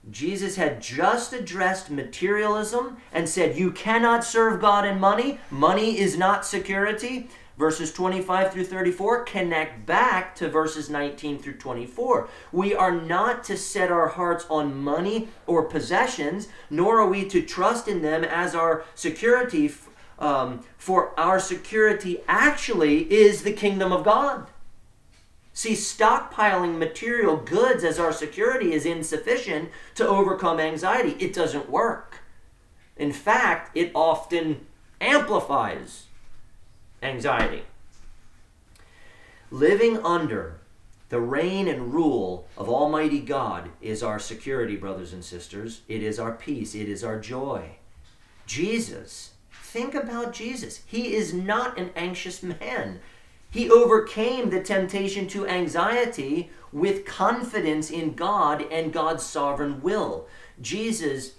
Jesus 0.09 0.55
had 0.55 0.81
just 0.81 1.33
addressed 1.33 1.89
materialism 1.89 2.95
and 3.11 3.27
said, 3.27 3.57
You 3.57 3.71
cannot 3.71 4.23
serve 4.23 4.61
God 4.61 4.85
in 4.85 5.01
money. 5.01 5.39
Money 5.51 5.99
is 5.99 6.17
not 6.17 6.45
security 6.45 7.27
verses 7.57 7.91
25 7.91 8.53
through 8.53 8.63
34 8.65 9.23
connect 9.23 9.85
back 9.85 10.35
to 10.35 10.47
verses 10.47 10.89
19 10.89 11.39
through 11.39 11.57
24. 11.57 12.29
We 12.51 12.75
are 12.75 12.91
not 12.91 13.43
to 13.45 13.57
set 13.57 13.91
our 13.91 14.09
hearts 14.09 14.45
on 14.49 14.77
money 14.77 15.29
or 15.45 15.63
possessions, 15.63 16.47
nor 16.69 17.01
are 17.01 17.07
we 17.07 17.25
to 17.29 17.41
trust 17.41 17.87
in 17.87 18.01
them 18.01 18.23
as 18.23 18.55
our 18.55 18.85
security. 18.95 19.71
Um, 20.19 20.63
for 20.77 21.17
our 21.19 21.39
security 21.39 22.21
actually 22.27 23.11
is 23.13 23.43
the 23.43 23.53
kingdom 23.53 23.91
of 23.91 24.03
God. 24.03 24.47
See, 25.53 25.73
stockpiling 25.73 26.77
material 26.77 27.37
goods 27.37 27.83
as 27.83 27.99
our 27.99 28.11
security 28.11 28.73
is 28.73 28.85
insufficient 28.85 29.69
to 29.95 30.07
overcome 30.07 30.59
anxiety. 30.59 31.15
It 31.23 31.33
doesn't 31.33 31.69
work. 31.69 32.19
In 32.95 33.11
fact, 33.11 33.75
it 33.75 33.91
often 33.93 34.65
amplifies 35.01 36.06
anxiety. 37.07 37.63
Living 39.49 39.97
under 40.05 40.59
the 41.09 41.19
reign 41.21 41.67
and 41.67 41.93
rule 41.93 42.47
of 42.57 42.67
Almighty 42.67 43.21
God 43.21 43.69
is 43.81 44.03
our 44.03 44.19
security, 44.19 44.75
brothers 44.75 45.13
and 45.13 45.23
sisters. 45.23 45.81
It 45.87 46.03
is 46.03 46.19
our 46.19 46.33
peace. 46.33 46.75
It 46.75 46.89
is 46.89 47.03
our 47.03 47.19
joy. 47.19 47.77
Jesus, 48.45 49.31
think 49.51 49.95
about 49.95 50.33
Jesus. 50.33 50.81
He 50.85 51.13
is 51.15 51.33
not 51.33 51.77
an 51.79 51.91
anxious 51.95 52.43
man. 52.43 52.99
He 53.49 53.71
overcame 53.71 54.49
the 54.49 54.61
temptation 54.61 55.27
to 55.29 55.47
anxiety 55.47 56.51
with 56.73 57.05
confidence 57.05 57.89
in 57.89 58.13
God 58.13 58.65
and 58.69 58.91
God's 58.91 59.23
sovereign 59.25 59.81
will. 59.81 60.27
Jesus 60.61 61.33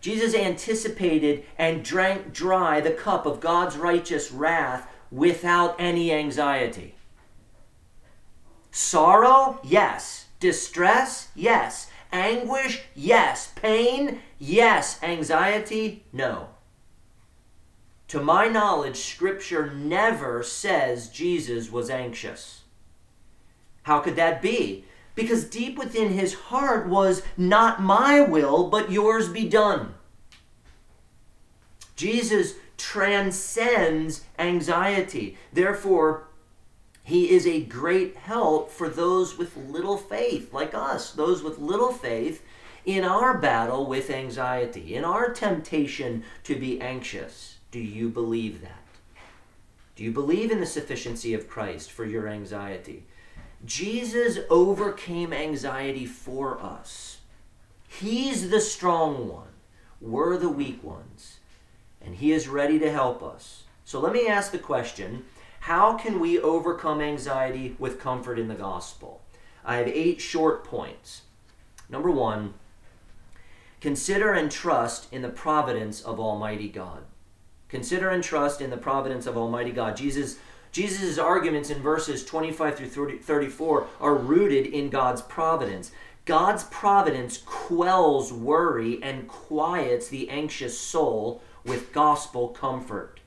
Jesus 0.00 0.32
anticipated 0.32 1.44
and 1.58 1.84
drank 1.84 2.32
dry 2.32 2.80
the 2.80 2.92
cup 2.92 3.26
of 3.26 3.40
God's 3.40 3.76
righteous 3.76 4.30
wrath 4.30 4.88
without 5.10 5.76
any 5.78 6.12
anxiety. 6.12 6.94
Sorrow? 8.70 9.60
Yes. 9.62 10.26
Distress? 10.40 11.28
Yes. 11.34 11.90
Anguish? 12.12 12.82
Yes. 12.94 13.52
Pain? 13.56 14.20
Yes. 14.38 15.02
Anxiety? 15.02 16.04
No. 16.12 16.48
To 18.08 18.20
my 18.20 18.48
knowledge, 18.48 18.96
Scripture 18.96 19.70
never 19.74 20.42
says 20.42 21.10
Jesus 21.10 21.70
was 21.70 21.90
anxious. 21.90 22.62
How 23.82 24.00
could 24.00 24.16
that 24.16 24.40
be? 24.40 24.84
Because 25.14 25.44
deep 25.44 25.76
within 25.76 26.12
his 26.12 26.34
heart 26.34 26.88
was, 26.88 27.22
Not 27.36 27.82
my 27.82 28.20
will, 28.20 28.68
but 28.68 28.92
yours 28.92 29.28
be 29.28 29.48
done. 29.48 29.94
Jesus 31.96 32.54
transcends 32.78 34.24
anxiety. 34.38 35.36
Therefore, 35.52 36.28
he 37.02 37.30
is 37.30 37.46
a 37.46 37.64
great 37.64 38.16
help 38.16 38.70
for 38.70 38.88
those 38.88 39.36
with 39.36 39.56
little 39.56 39.96
faith, 39.96 40.52
like 40.52 40.74
us, 40.74 41.12
those 41.12 41.42
with 41.42 41.58
little 41.58 41.92
faith 41.92 42.42
in 42.86 43.04
our 43.04 43.36
battle 43.36 43.86
with 43.86 44.08
anxiety, 44.08 44.94
in 44.94 45.04
our 45.04 45.30
temptation 45.32 46.22
to 46.44 46.54
be 46.54 46.80
anxious. 46.80 47.58
Do 47.70 47.80
you 47.80 48.08
believe 48.08 48.62
that? 48.62 48.84
Do 49.96 50.04
you 50.04 50.12
believe 50.12 50.50
in 50.50 50.60
the 50.60 50.66
sufficiency 50.66 51.34
of 51.34 51.48
Christ 51.48 51.90
for 51.90 52.04
your 52.04 52.28
anxiety? 52.28 53.04
Jesus 53.64 54.38
overcame 54.48 55.32
anxiety 55.32 56.06
for 56.06 56.62
us. 56.62 57.18
He's 57.88 58.50
the 58.50 58.60
strong 58.60 59.28
one. 59.28 59.48
We're 60.00 60.38
the 60.38 60.48
weak 60.48 60.84
ones 60.84 61.37
and 62.00 62.16
He 62.16 62.32
is 62.32 62.48
ready 62.48 62.78
to 62.78 62.90
help 62.90 63.22
us. 63.22 63.64
So 63.84 64.00
let 64.00 64.12
me 64.12 64.26
ask 64.28 64.52
the 64.52 64.58
question 64.58 65.24
how 65.60 65.94
can 65.94 66.20
we 66.20 66.38
overcome 66.38 67.00
anxiety 67.00 67.76
with 67.78 68.00
comfort 68.00 68.38
in 68.38 68.48
the 68.48 68.54
gospel? 68.54 69.22
I 69.64 69.76
have 69.76 69.88
eight 69.88 70.20
short 70.20 70.64
points. 70.64 71.22
Number 71.88 72.10
one, 72.10 72.54
consider 73.80 74.32
and 74.32 74.50
trust 74.50 75.12
in 75.12 75.22
the 75.22 75.28
providence 75.28 76.00
of 76.00 76.20
Almighty 76.20 76.68
God. 76.68 77.02
Consider 77.68 78.08
and 78.08 78.22
trust 78.22 78.60
in 78.60 78.70
the 78.70 78.76
providence 78.76 79.26
of 79.26 79.36
Almighty 79.36 79.72
God. 79.72 79.96
Jesus 79.96 80.38
Jesus' 80.70 81.18
arguments 81.18 81.70
in 81.70 81.80
verses 81.80 82.24
25 82.24 82.76
through 82.76 82.88
30, 82.88 83.18
34 83.18 83.86
are 84.00 84.14
rooted 84.14 84.66
in 84.66 84.90
God's 84.90 85.22
providence. 85.22 85.92
God's 86.24 86.64
providence 86.64 87.38
quells 87.38 88.32
worry 88.32 89.02
and 89.02 89.26
quiets 89.26 90.08
the 90.08 90.28
anxious 90.28 90.78
soul 90.78 91.42
with 91.68 91.92
gospel 91.92 92.48
comfort. 92.48 93.20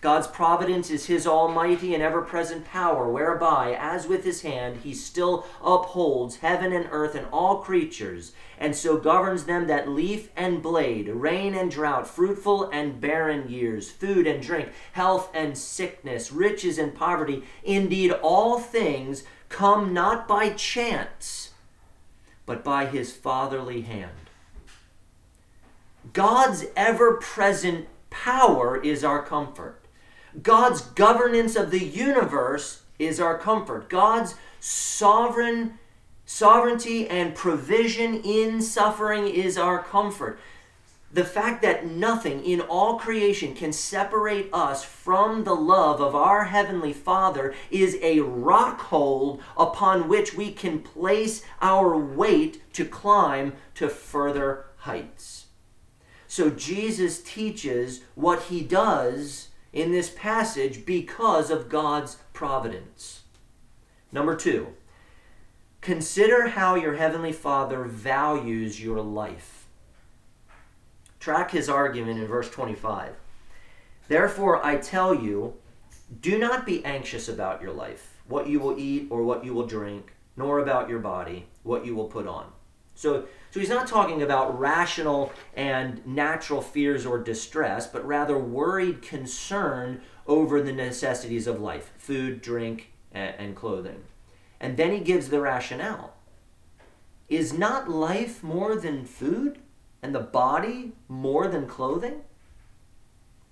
God's 0.00 0.28
providence 0.28 0.90
is 0.90 1.06
his 1.06 1.26
almighty 1.26 1.92
and 1.92 2.02
ever 2.02 2.22
present 2.22 2.64
power, 2.64 3.10
whereby, 3.10 3.76
as 3.76 4.06
with 4.06 4.22
his 4.22 4.42
hand, 4.42 4.78
he 4.84 4.94
still 4.94 5.44
upholds 5.60 6.36
heaven 6.36 6.72
and 6.72 6.86
earth 6.92 7.16
and 7.16 7.26
all 7.32 7.56
creatures, 7.56 8.32
and 8.58 8.76
so 8.76 8.96
governs 8.96 9.44
them 9.44 9.66
that 9.66 9.88
leaf 9.88 10.30
and 10.36 10.62
blade, 10.62 11.08
rain 11.08 11.52
and 11.52 11.72
drought, 11.72 12.06
fruitful 12.06 12.70
and 12.70 13.00
barren 13.00 13.50
years, 13.50 13.90
food 13.90 14.24
and 14.28 14.40
drink, 14.40 14.68
health 14.92 15.30
and 15.34 15.58
sickness, 15.58 16.30
riches 16.30 16.78
and 16.78 16.94
poverty. 16.94 17.42
Indeed, 17.64 18.12
all 18.22 18.60
things 18.60 19.24
come 19.48 19.92
not 19.92 20.28
by 20.28 20.50
chance, 20.50 21.50
but 22.46 22.62
by 22.62 22.86
his 22.86 23.12
fatherly 23.12 23.80
hand. 23.80 24.27
God's 26.12 26.66
ever 26.76 27.14
present 27.14 27.88
power 28.10 28.80
is 28.82 29.04
our 29.04 29.22
comfort. 29.22 29.80
God's 30.42 30.82
governance 30.82 31.56
of 31.56 31.70
the 31.70 31.82
universe 31.82 32.82
is 32.98 33.20
our 33.20 33.38
comfort. 33.38 33.88
God's 33.88 34.34
sovereign 34.60 35.78
sovereignty 36.24 37.08
and 37.08 37.34
provision 37.34 38.20
in 38.22 38.60
suffering 38.60 39.26
is 39.26 39.56
our 39.56 39.82
comfort. 39.82 40.38
The 41.10 41.24
fact 41.24 41.62
that 41.62 41.86
nothing 41.86 42.44
in 42.44 42.60
all 42.60 42.98
creation 42.98 43.54
can 43.54 43.72
separate 43.72 44.50
us 44.52 44.84
from 44.84 45.44
the 45.44 45.56
love 45.56 46.02
of 46.02 46.14
our 46.14 46.44
Heavenly 46.44 46.92
Father 46.92 47.54
is 47.70 47.96
a 48.02 48.20
rock 48.20 48.80
hold 48.82 49.40
upon 49.56 50.06
which 50.06 50.34
we 50.34 50.52
can 50.52 50.80
place 50.80 51.42
our 51.62 51.96
weight 51.96 52.60
to 52.74 52.84
climb 52.84 53.54
to 53.76 53.88
further 53.88 54.66
heights. 54.76 55.37
So 56.38 56.50
Jesus 56.50 57.20
teaches 57.20 58.02
what 58.14 58.44
he 58.44 58.60
does 58.60 59.48
in 59.72 59.90
this 59.90 60.08
passage 60.08 60.86
because 60.86 61.50
of 61.50 61.68
God's 61.68 62.18
providence. 62.32 63.22
Number 64.12 64.36
two, 64.36 64.68
consider 65.80 66.46
how 66.46 66.76
your 66.76 66.94
Heavenly 66.94 67.32
Father 67.32 67.82
values 67.82 68.80
your 68.80 69.00
life. 69.00 69.66
Track 71.18 71.50
his 71.50 71.68
argument 71.68 72.20
in 72.20 72.28
verse 72.28 72.48
25. 72.48 73.16
Therefore, 74.06 74.64
I 74.64 74.76
tell 74.76 75.12
you, 75.12 75.54
do 76.20 76.38
not 76.38 76.64
be 76.64 76.84
anxious 76.84 77.28
about 77.28 77.60
your 77.60 77.72
life, 77.72 78.14
what 78.28 78.46
you 78.46 78.60
will 78.60 78.78
eat 78.78 79.08
or 79.10 79.24
what 79.24 79.44
you 79.44 79.54
will 79.54 79.66
drink, 79.66 80.12
nor 80.36 80.60
about 80.60 80.88
your 80.88 81.00
body, 81.00 81.46
what 81.64 81.84
you 81.84 81.96
will 81.96 82.06
put 82.06 82.28
on. 82.28 82.46
So, 82.94 83.26
so 83.58 83.60
he's 83.60 83.70
not 83.70 83.88
talking 83.88 84.22
about 84.22 84.56
rational 84.56 85.32
and 85.52 86.06
natural 86.06 86.62
fears 86.62 87.04
or 87.04 87.18
distress, 87.18 87.88
but 87.88 88.06
rather 88.06 88.38
worried 88.38 89.02
concern 89.02 90.00
over 90.28 90.62
the 90.62 90.70
necessities 90.70 91.48
of 91.48 91.60
life 91.60 91.90
food, 91.98 92.40
drink, 92.40 92.92
and, 93.10 93.56
clothing. 93.56 94.04
And 94.60 94.76
then 94.76 94.92
he 94.92 95.00
gives 95.00 95.28
the 95.28 95.40
rationale. 95.40 96.14
Is 97.28 97.52
not 97.52 97.90
life 97.90 98.44
more 98.44 98.76
than 98.76 99.04
food, 99.04 99.58
and 100.04 100.14
the 100.14 100.20
body 100.20 100.92
more 101.08 101.48
than 101.48 101.66
clothing? 101.66 102.22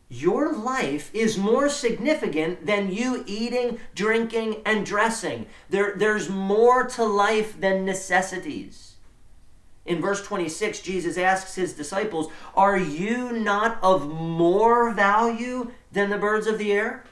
Your 0.08 0.52
life 0.52 1.10
is 1.12 1.36
more 1.36 1.68
significant 1.68 2.64
than 2.64 2.92
you 2.92 3.24
eating, 3.26 3.80
drinking, 3.96 4.62
and 4.64 4.86
dressing. 4.86 5.46
There, 5.68 5.94
there's 5.96 6.28
more 6.28 6.84
to 6.90 7.02
life 7.02 7.60
than 7.60 7.84
necessities. 7.84 8.95
In 9.86 10.00
verse 10.00 10.24
26, 10.24 10.80
Jesus 10.80 11.16
asks 11.16 11.54
his 11.54 11.72
disciples, 11.72 12.28
Are 12.54 12.78
you 12.78 13.32
not 13.32 13.78
of 13.82 14.08
more 14.08 14.92
value 14.92 15.70
than 15.92 16.10
the 16.10 16.18
birds 16.18 16.46
of 16.46 16.58
the 16.58 16.72
air? 16.72 17.04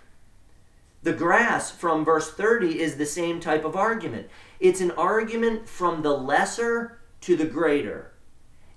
The 1.05 1.13
grass 1.13 1.71
from 1.71 2.05
verse 2.05 2.33
30 2.33 2.81
is 2.81 2.97
the 2.97 3.07
same 3.07 3.39
type 3.39 3.65
of 3.65 3.77
argument. 3.77 4.29
It's 4.59 4.81
an 4.81 4.91
argument 4.93 5.69
from 5.69 6.03
the 6.03 6.17
lesser 6.17 6.99
to 7.21 7.37
the 7.37 7.45
greater. 7.45 8.13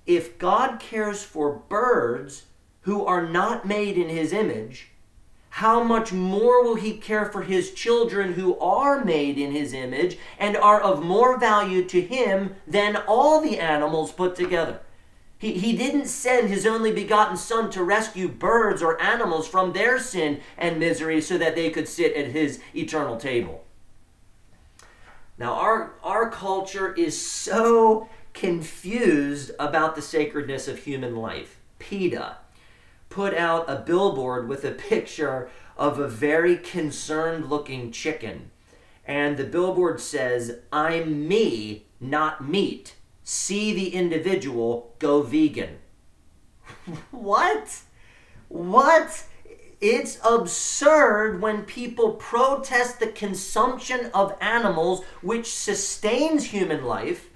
If 0.06 0.38
God 0.38 0.78
cares 0.78 1.22
for 1.22 1.52
birds 1.68 2.44
who 2.82 3.04
are 3.04 3.26
not 3.26 3.66
made 3.66 3.98
in 3.98 4.08
his 4.08 4.32
image, 4.32 4.90
how 5.50 5.82
much 5.82 6.12
more 6.12 6.62
will 6.62 6.76
he 6.76 6.96
care 6.96 7.26
for 7.26 7.42
his 7.42 7.72
children 7.72 8.34
who 8.34 8.58
are 8.58 9.04
made 9.04 9.38
in 9.38 9.52
his 9.52 9.72
image 9.72 10.18
and 10.38 10.56
are 10.56 10.80
of 10.80 11.02
more 11.02 11.38
value 11.38 11.84
to 11.84 12.00
him 12.00 12.54
than 12.66 12.96
all 12.96 13.40
the 13.40 13.58
animals 13.58 14.12
put 14.12 14.36
together? 14.36 14.80
He, 15.38 15.52
he 15.52 15.76
didn't 15.76 16.06
send 16.06 16.48
his 16.48 16.66
only 16.66 16.92
begotten 16.92 17.36
Son 17.36 17.70
to 17.70 17.84
rescue 17.84 18.28
birds 18.28 18.82
or 18.82 19.00
animals 19.00 19.46
from 19.46 19.72
their 19.72 19.98
sin 19.98 20.40
and 20.56 20.80
misery 20.80 21.20
so 21.20 21.38
that 21.38 21.54
they 21.54 21.70
could 21.70 21.88
sit 21.88 22.14
at 22.14 22.32
his 22.32 22.60
eternal 22.74 23.16
table. 23.16 23.64
Now, 25.38 25.54
our, 25.54 25.92
our 26.02 26.28
culture 26.30 26.92
is 26.92 27.20
so 27.20 28.08
confused 28.34 29.52
about 29.60 29.94
the 29.94 30.02
sacredness 30.02 30.66
of 30.66 30.78
human 30.78 31.14
life. 31.14 31.58
PETA, 31.78 32.36
put 33.18 33.34
out 33.34 33.68
a 33.68 33.74
billboard 33.74 34.46
with 34.46 34.64
a 34.64 34.70
picture 34.70 35.50
of 35.76 35.98
a 35.98 36.06
very 36.06 36.56
concerned 36.56 37.50
looking 37.50 37.90
chicken. 37.90 38.48
And 39.04 39.36
the 39.36 39.42
billboard 39.42 40.00
says, 40.00 40.60
I'm 40.72 41.26
me, 41.26 41.86
not 41.98 42.48
meat. 42.48 42.94
See 43.24 43.74
the 43.74 43.92
individual, 43.92 44.94
go 45.00 45.22
vegan. 45.22 45.78
what? 47.10 47.80
What? 48.46 49.24
It's 49.80 50.20
absurd 50.24 51.42
when 51.42 51.64
people 51.64 52.12
protest 52.12 53.00
the 53.00 53.08
consumption 53.08 54.12
of 54.14 54.38
animals 54.40 55.04
which 55.22 55.52
sustains 55.52 56.44
human 56.44 56.84
life 56.84 57.30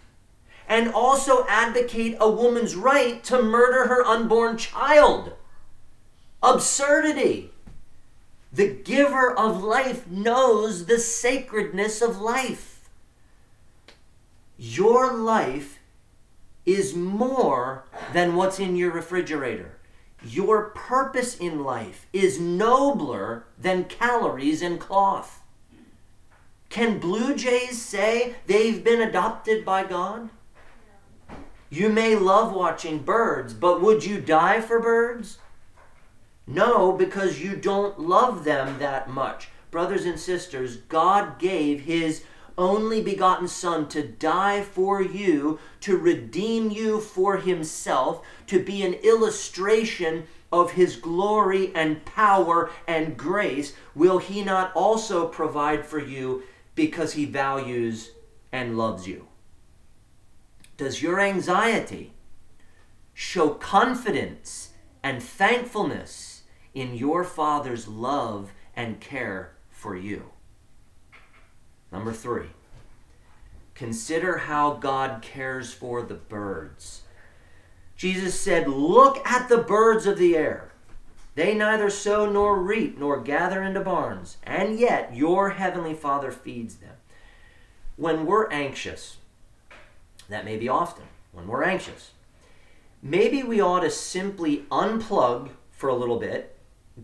and 0.69 0.93
also 0.93 1.45
advocate 1.49 2.17
a 2.21 2.31
woman's 2.31 2.77
right 2.77 3.25
to 3.25 3.43
murder 3.43 3.89
her 3.89 4.07
unborn 4.07 4.57
child 4.57 5.33
absurdity. 6.43 7.51
The 8.53 8.69
giver 8.69 9.33
of 9.33 9.63
life 9.63 10.07
knows 10.09 10.87
the 10.87 10.99
sacredness 10.99 12.03
of 12.03 12.21
life. 12.21 12.91
Your 14.59 15.13
life 15.13 15.79
is 16.67 16.95
more 16.95 17.85
than 18.13 18.37
what's 18.37 18.61
in 18.61 18.77
your 18.77 18.93
refrigerator. 18.93 19.79
Your 20.25 20.67
purpose 20.71 21.37
in 21.37 21.65
life 21.65 22.07
is 22.13 22.39
nobler 22.39 23.47
than 23.59 23.85
calories 23.85 24.63
and 24.63 24.79
cloth. 24.79 25.41
Can 26.69 26.99
blue 26.99 27.35
jays 27.35 27.83
say 27.83 28.37
they've 28.47 28.85
been 28.85 29.01
adopted 29.01 29.65
by 29.65 29.85
God? 29.85 30.31
You 31.71 31.89
may 31.89 32.15
love 32.15 32.53
watching 32.53 32.99
birds, 32.99 33.55
but 33.55 33.81
would 33.81 34.05
you 34.05 34.21
die 34.21 34.61
for 34.61 34.79
birds? 34.79 35.39
No, 36.47 36.93
because 36.93 37.41
you 37.41 37.57
don't 37.57 38.01
love 38.01 38.45
them 38.45 38.79
that 38.79 39.09
much. 39.09 39.49
Brothers 39.71 40.05
and 40.05 40.19
sisters, 40.19 40.77
God 40.77 41.39
gave 41.39 41.83
His 41.83 42.25
only 42.59 43.03
begotten 43.03 43.49
Son 43.49 43.89
to 43.89 44.07
die 44.07 44.63
for 44.63 45.01
you, 45.01 45.59
to 45.81 45.97
redeem 45.97 46.71
you 46.71 47.01
for 47.01 47.39
Himself, 47.39 48.25
to 48.49 48.63
be 48.63 48.83
an 48.83 48.95
illustration 48.95 50.25
of 50.53 50.73
His 50.73 50.97
glory 50.97 51.73
and 51.75 52.05
power 52.05 52.71
and 52.87 53.17
grace. 53.17 53.75
Will 53.95 54.19
He 54.19 54.45
not 54.45 54.73
also 54.75 55.27
provide 55.29 55.87
for 55.87 55.99
you 55.99 56.43
because 56.75 57.15
He 57.15 57.25
values 57.25 58.11
and 58.51 58.77
loves 58.77 59.07
you? 59.07 59.29
Does 60.77 61.01
your 61.01 61.21
anxiety 61.21 62.13
show 63.15 63.51
confidence 63.51 64.71
and 65.03 65.23
thankfulness? 65.23 66.32
In 66.75 66.95
your 66.95 67.25
Father's 67.25 67.89
love 67.89 68.53
and 68.75 69.01
care 69.01 69.53
for 69.71 69.97
you. 69.97 70.31
Number 71.91 72.13
three, 72.13 72.49
consider 73.75 74.39
how 74.39 74.75
God 74.75 75.23
cares 75.23 75.73
for 75.73 76.03
the 76.03 76.15
birds. 76.15 77.03
Jesus 77.97 78.39
said, 78.39 78.67
Look 78.67 79.25
at 79.27 79.49
the 79.49 79.59
birds 79.59 80.07
of 80.07 80.19
the 80.19 80.37
air. 80.37 80.73
They 81.35 81.55
neither 81.55 81.89
sow 81.89 82.31
nor 82.31 82.61
reap 82.61 82.99
nor 82.99 83.21
gather 83.21 83.63
into 83.63 83.81
barns, 83.81 84.37
and 84.43 84.79
yet 84.79 85.15
your 85.15 85.51
heavenly 85.51 85.95
Father 85.95 86.31
feeds 86.31 86.77
them. 86.77 86.97
When 87.97 88.27
we're 88.27 88.51
anxious, 88.51 89.19
that 90.29 90.45
may 90.45 90.57
be 90.57 90.69
often, 90.69 91.05
when 91.33 91.47
we're 91.47 91.63
anxious, 91.63 92.13
maybe 93.03 93.43
we 93.43 93.61
ought 93.61 93.81
to 93.81 93.91
simply 93.91 94.65
unplug 94.71 95.51
for 95.71 95.89
a 95.89 95.95
little 95.95 96.19
bit 96.19 96.57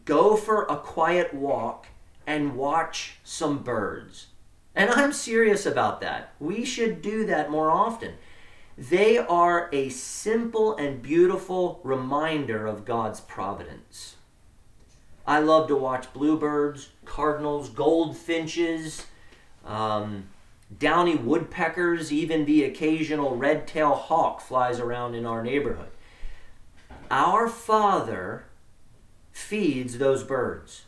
go 0.04 0.36
for 0.36 0.64
a 0.64 0.76
quiet 0.76 1.32
walk 1.34 1.86
and 2.26 2.56
watch 2.56 3.14
some 3.24 3.62
birds. 3.62 4.26
And 4.74 4.90
I'm 4.90 5.12
serious 5.12 5.66
about 5.66 6.00
that. 6.02 6.34
We 6.38 6.64
should 6.64 7.02
do 7.02 7.26
that 7.26 7.50
more 7.50 7.70
often. 7.70 8.14
They 8.76 9.18
are 9.18 9.68
a 9.72 9.88
simple 9.88 10.76
and 10.76 11.02
beautiful 11.02 11.80
reminder 11.82 12.66
of 12.66 12.84
God's 12.84 13.20
providence. 13.20 14.16
I 15.26 15.40
love 15.40 15.68
to 15.68 15.76
watch 15.76 16.12
bluebirds, 16.12 16.90
cardinals, 17.04 17.70
goldfinches, 17.70 19.06
um, 19.64 20.28
downy 20.78 21.16
woodpeckers, 21.16 22.12
even 22.12 22.44
the 22.44 22.64
occasional 22.64 23.36
red 23.36 23.66
tailed 23.66 23.98
hawk 23.98 24.40
flies 24.40 24.78
around 24.78 25.14
in 25.14 25.26
our 25.26 25.42
neighborhood. 25.42 25.90
Our 27.10 27.48
Father 27.48 28.44
feeds 29.38 29.96
those 29.98 30.24
birds. 30.24 30.82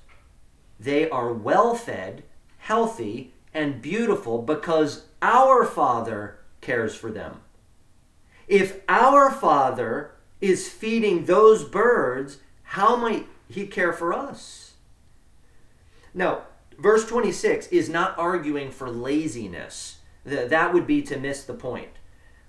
They 0.79 1.09
are 1.09 1.33
well 1.33 1.75
fed, 1.75 2.25
healthy, 2.59 3.33
and 3.55 3.81
beautiful 3.81 4.43
because 4.43 5.07
our 5.23 5.65
Father 5.65 6.41
cares 6.61 6.95
for 6.95 7.11
them. 7.11 7.41
If 8.49 8.81
our 8.89 9.31
Father 9.31 10.13
is 10.41 10.69
feeding 10.69 11.25
those 11.25 11.65
birds, 11.65 12.39
how 12.65 12.97
might 12.97 13.29
He 13.49 13.67
care 13.67 13.93
for 13.93 14.13
us? 14.13 14.75
Now, 16.13 16.43
verse 16.79 17.07
26 17.07 17.69
is 17.69 17.89
not 17.89 18.19
arguing 18.19 18.71
for 18.73 18.91
laziness. 18.91 19.99
That 20.25 20.75
would 20.75 20.87
be 20.87 21.03
to 21.03 21.19
miss 21.19 21.45
the 21.45 21.55
point. 21.55 21.93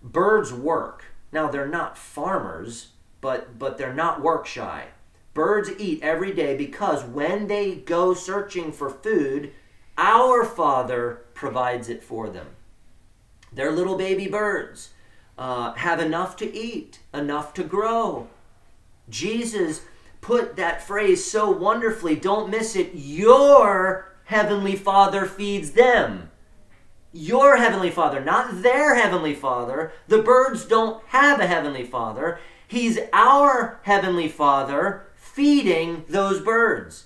Birds 0.02 0.52
work. 0.52 1.06
Now, 1.32 1.48
they're 1.48 1.68
not 1.68 1.98
farmers, 1.98 2.90
but, 3.22 3.58
but 3.58 3.78
they're 3.78 3.94
not 3.94 4.22
work 4.22 4.46
shy. 4.46 4.88
Birds 5.34 5.72
eat 5.78 6.04
every 6.04 6.34
day 6.34 6.58
because 6.58 7.04
when 7.04 7.48
they 7.48 7.76
go 7.76 8.14
searching 8.14 8.72
for 8.72 8.90
food, 8.90 9.54
our 9.98 10.44
Father 10.44 11.22
provides 11.34 11.88
it 11.88 12.04
for 12.04 12.30
them. 12.30 12.48
They're 13.54 13.72
little 13.72 13.98
baby 13.98 14.28
birds, 14.28 14.90
uh, 15.38 15.74
have 15.74 16.00
enough 16.00 16.36
to 16.38 16.56
eat, 16.56 17.00
enough 17.14 17.54
to 17.56 17.64
grow. 17.64 18.28
Jesus 19.10 19.82
put 20.20 20.56
that 20.56 20.82
phrase 20.82 21.30
so 21.30 21.50
wonderfully, 21.50 22.16
don't 22.16 22.50
miss 22.50 22.76
it. 22.76 22.92
Your 22.94 24.14
heavenly 24.26 24.76
Father 24.76 25.26
feeds 25.26 25.72
them. 25.72 26.30
Your 27.14 27.58
heavenly 27.58 27.90
Father, 27.90 28.24
not 28.24 28.64
their 28.64 28.96
heavenly 28.96 29.36
Father. 29.36 29.92
The 30.08 30.22
birds 30.22 30.66
don't 30.66 31.04
have 31.08 31.40
a 31.40 31.48
heavenly 31.48 31.84
Father. 31.84 32.40
He's 32.68 33.00
our 33.12 33.82
heavenly 33.84 34.30
Father 34.30 35.08
feeding 35.34 36.04
those 36.10 36.42
birds. 36.42 37.06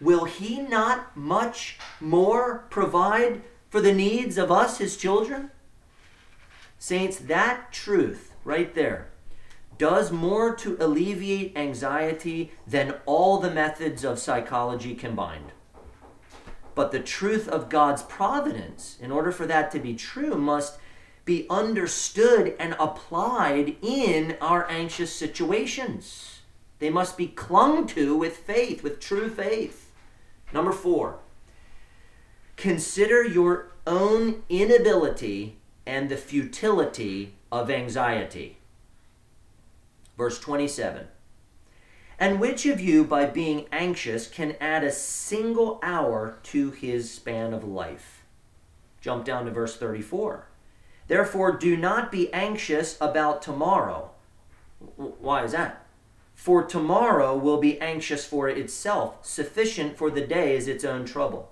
Will 0.00 0.24
he 0.24 0.60
not 0.60 1.16
much 1.16 1.78
more 2.00 2.66
provide 2.68 3.42
for 3.70 3.80
the 3.80 3.94
needs 3.94 4.38
of 4.38 4.50
us, 4.50 4.78
his 4.78 4.96
children? 4.96 5.50
Saints, 6.78 7.16
that 7.18 7.72
truth 7.72 8.34
right 8.44 8.74
there 8.74 9.10
does 9.76 10.10
more 10.10 10.54
to 10.56 10.76
alleviate 10.80 11.56
anxiety 11.56 12.52
than 12.66 12.96
all 13.06 13.38
the 13.38 13.50
methods 13.50 14.04
of 14.04 14.18
psychology 14.18 14.96
combined. 14.96 15.52
But 16.74 16.90
the 16.90 17.00
truth 17.00 17.48
of 17.48 17.68
God's 17.68 18.02
providence, 18.02 18.98
in 19.00 19.12
order 19.12 19.30
for 19.30 19.46
that 19.46 19.70
to 19.72 19.78
be 19.78 19.94
true, 19.94 20.34
must 20.34 20.78
be 21.24 21.46
understood 21.48 22.56
and 22.58 22.74
applied 22.80 23.76
in 23.80 24.36
our 24.40 24.68
anxious 24.68 25.14
situations. 25.14 26.37
They 26.78 26.90
must 26.90 27.16
be 27.16 27.26
clung 27.26 27.86
to 27.88 28.16
with 28.16 28.36
faith, 28.36 28.82
with 28.82 29.00
true 29.00 29.28
faith. 29.28 29.90
Number 30.52 30.72
four, 30.72 31.18
consider 32.56 33.22
your 33.24 33.72
own 33.86 34.42
inability 34.48 35.56
and 35.86 36.08
the 36.08 36.16
futility 36.16 37.34
of 37.50 37.70
anxiety. 37.70 38.58
Verse 40.16 40.38
27. 40.38 41.08
And 42.20 42.40
which 42.40 42.66
of 42.66 42.80
you, 42.80 43.04
by 43.04 43.26
being 43.26 43.66
anxious, 43.70 44.26
can 44.26 44.56
add 44.60 44.82
a 44.82 44.90
single 44.90 45.78
hour 45.82 46.38
to 46.44 46.72
his 46.72 47.12
span 47.12 47.54
of 47.54 47.62
life? 47.62 48.24
Jump 49.00 49.24
down 49.24 49.44
to 49.44 49.52
verse 49.52 49.76
34. 49.76 50.46
Therefore, 51.06 51.52
do 51.52 51.76
not 51.76 52.10
be 52.10 52.32
anxious 52.32 52.98
about 53.00 53.40
tomorrow. 53.40 54.10
Why 54.96 55.44
is 55.44 55.52
that? 55.52 55.86
For 56.38 56.62
tomorrow 56.62 57.36
will 57.36 57.58
be 57.58 57.80
anxious 57.80 58.24
for 58.24 58.48
itself. 58.48 59.26
Sufficient 59.26 59.98
for 59.98 60.08
the 60.08 60.24
day 60.24 60.56
is 60.56 60.68
its 60.68 60.84
own 60.84 61.04
trouble. 61.04 61.50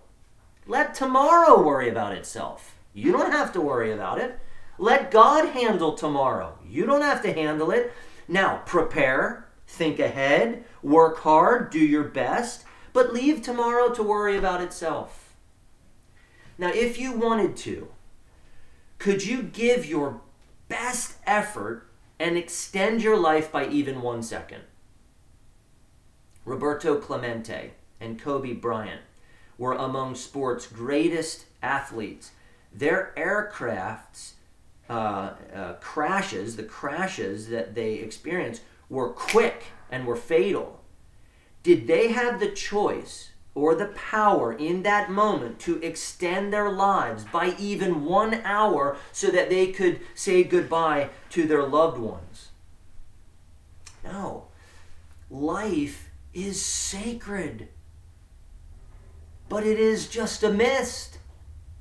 Let 0.64 0.94
tomorrow 0.94 1.60
worry 1.60 1.88
about 1.88 2.12
itself. 2.12 2.76
You 2.94 3.10
don't 3.10 3.32
have 3.32 3.52
to 3.54 3.60
worry 3.60 3.90
about 3.90 4.20
it. 4.20 4.38
Let 4.78 5.10
God 5.10 5.48
handle 5.48 5.94
tomorrow. 5.94 6.56
You 6.64 6.86
don't 6.86 7.02
have 7.02 7.20
to 7.22 7.32
handle 7.32 7.72
it. 7.72 7.92
Now, 8.28 8.62
prepare, 8.64 9.48
think 9.66 9.98
ahead, 9.98 10.64
work 10.84 11.18
hard, 11.18 11.70
do 11.70 11.80
your 11.80 12.04
best, 12.04 12.64
but 12.92 13.12
leave 13.12 13.42
tomorrow 13.42 13.92
to 13.92 14.04
worry 14.04 14.38
about 14.38 14.60
itself. 14.60 15.34
Now, 16.58 16.70
if 16.72 16.96
you 16.96 17.12
wanted 17.12 17.56
to, 17.56 17.88
could 18.98 19.26
you 19.26 19.42
give 19.42 19.84
your 19.84 20.20
best 20.68 21.16
effort 21.26 21.88
and 22.20 22.38
extend 22.38 23.02
your 23.02 23.18
life 23.18 23.50
by 23.50 23.66
even 23.66 24.00
one 24.00 24.22
second? 24.22 24.62
Roberto 26.46 26.96
Clemente 26.96 27.72
and 28.00 28.18
Kobe 28.18 28.52
Bryant 28.54 29.02
were 29.58 29.74
among 29.74 30.14
sport's 30.14 30.66
greatest 30.66 31.44
athletes. 31.62 32.30
Their 32.72 33.12
aircrafts 33.16 34.32
uh, 34.88 35.32
uh, 35.54 35.72
crashes, 35.80 36.56
the 36.56 36.62
crashes 36.62 37.48
that 37.48 37.74
they 37.74 37.94
experienced, 37.94 38.62
were 38.88 39.08
quick 39.08 39.64
and 39.90 40.06
were 40.06 40.16
fatal. 40.16 40.80
Did 41.64 41.88
they 41.88 42.12
have 42.12 42.38
the 42.38 42.50
choice 42.50 43.30
or 43.56 43.74
the 43.74 43.86
power 43.86 44.52
in 44.52 44.82
that 44.84 45.10
moment 45.10 45.58
to 45.60 45.82
extend 45.82 46.52
their 46.52 46.70
lives 46.70 47.24
by 47.24 47.56
even 47.58 48.04
one 48.04 48.34
hour 48.44 48.96
so 49.10 49.28
that 49.28 49.50
they 49.50 49.72
could 49.72 49.98
say 50.14 50.44
goodbye 50.44 51.08
to 51.30 51.48
their 51.48 51.64
loved 51.64 51.98
ones? 51.98 52.50
No. 54.04 54.44
Life 55.28 56.05
is 56.36 56.64
sacred. 56.64 57.68
But 59.48 59.64
it 59.64 59.80
is 59.80 60.06
just 60.06 60.42
a 60.42 60.52
mist. 60.52 61.18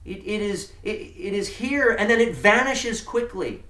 It, 0.06 0.20
it, 0.26 0.42
is, 0.42 0.72
it, 0.82 0.90
it 0.92 1.34
is 1.34 1.58
here 1.58 1.92
and 1.92 2.10
then 2.10 2.22
it 2.22 2.36
vanishes 2.36 3.02
quickly. 3.02 3.64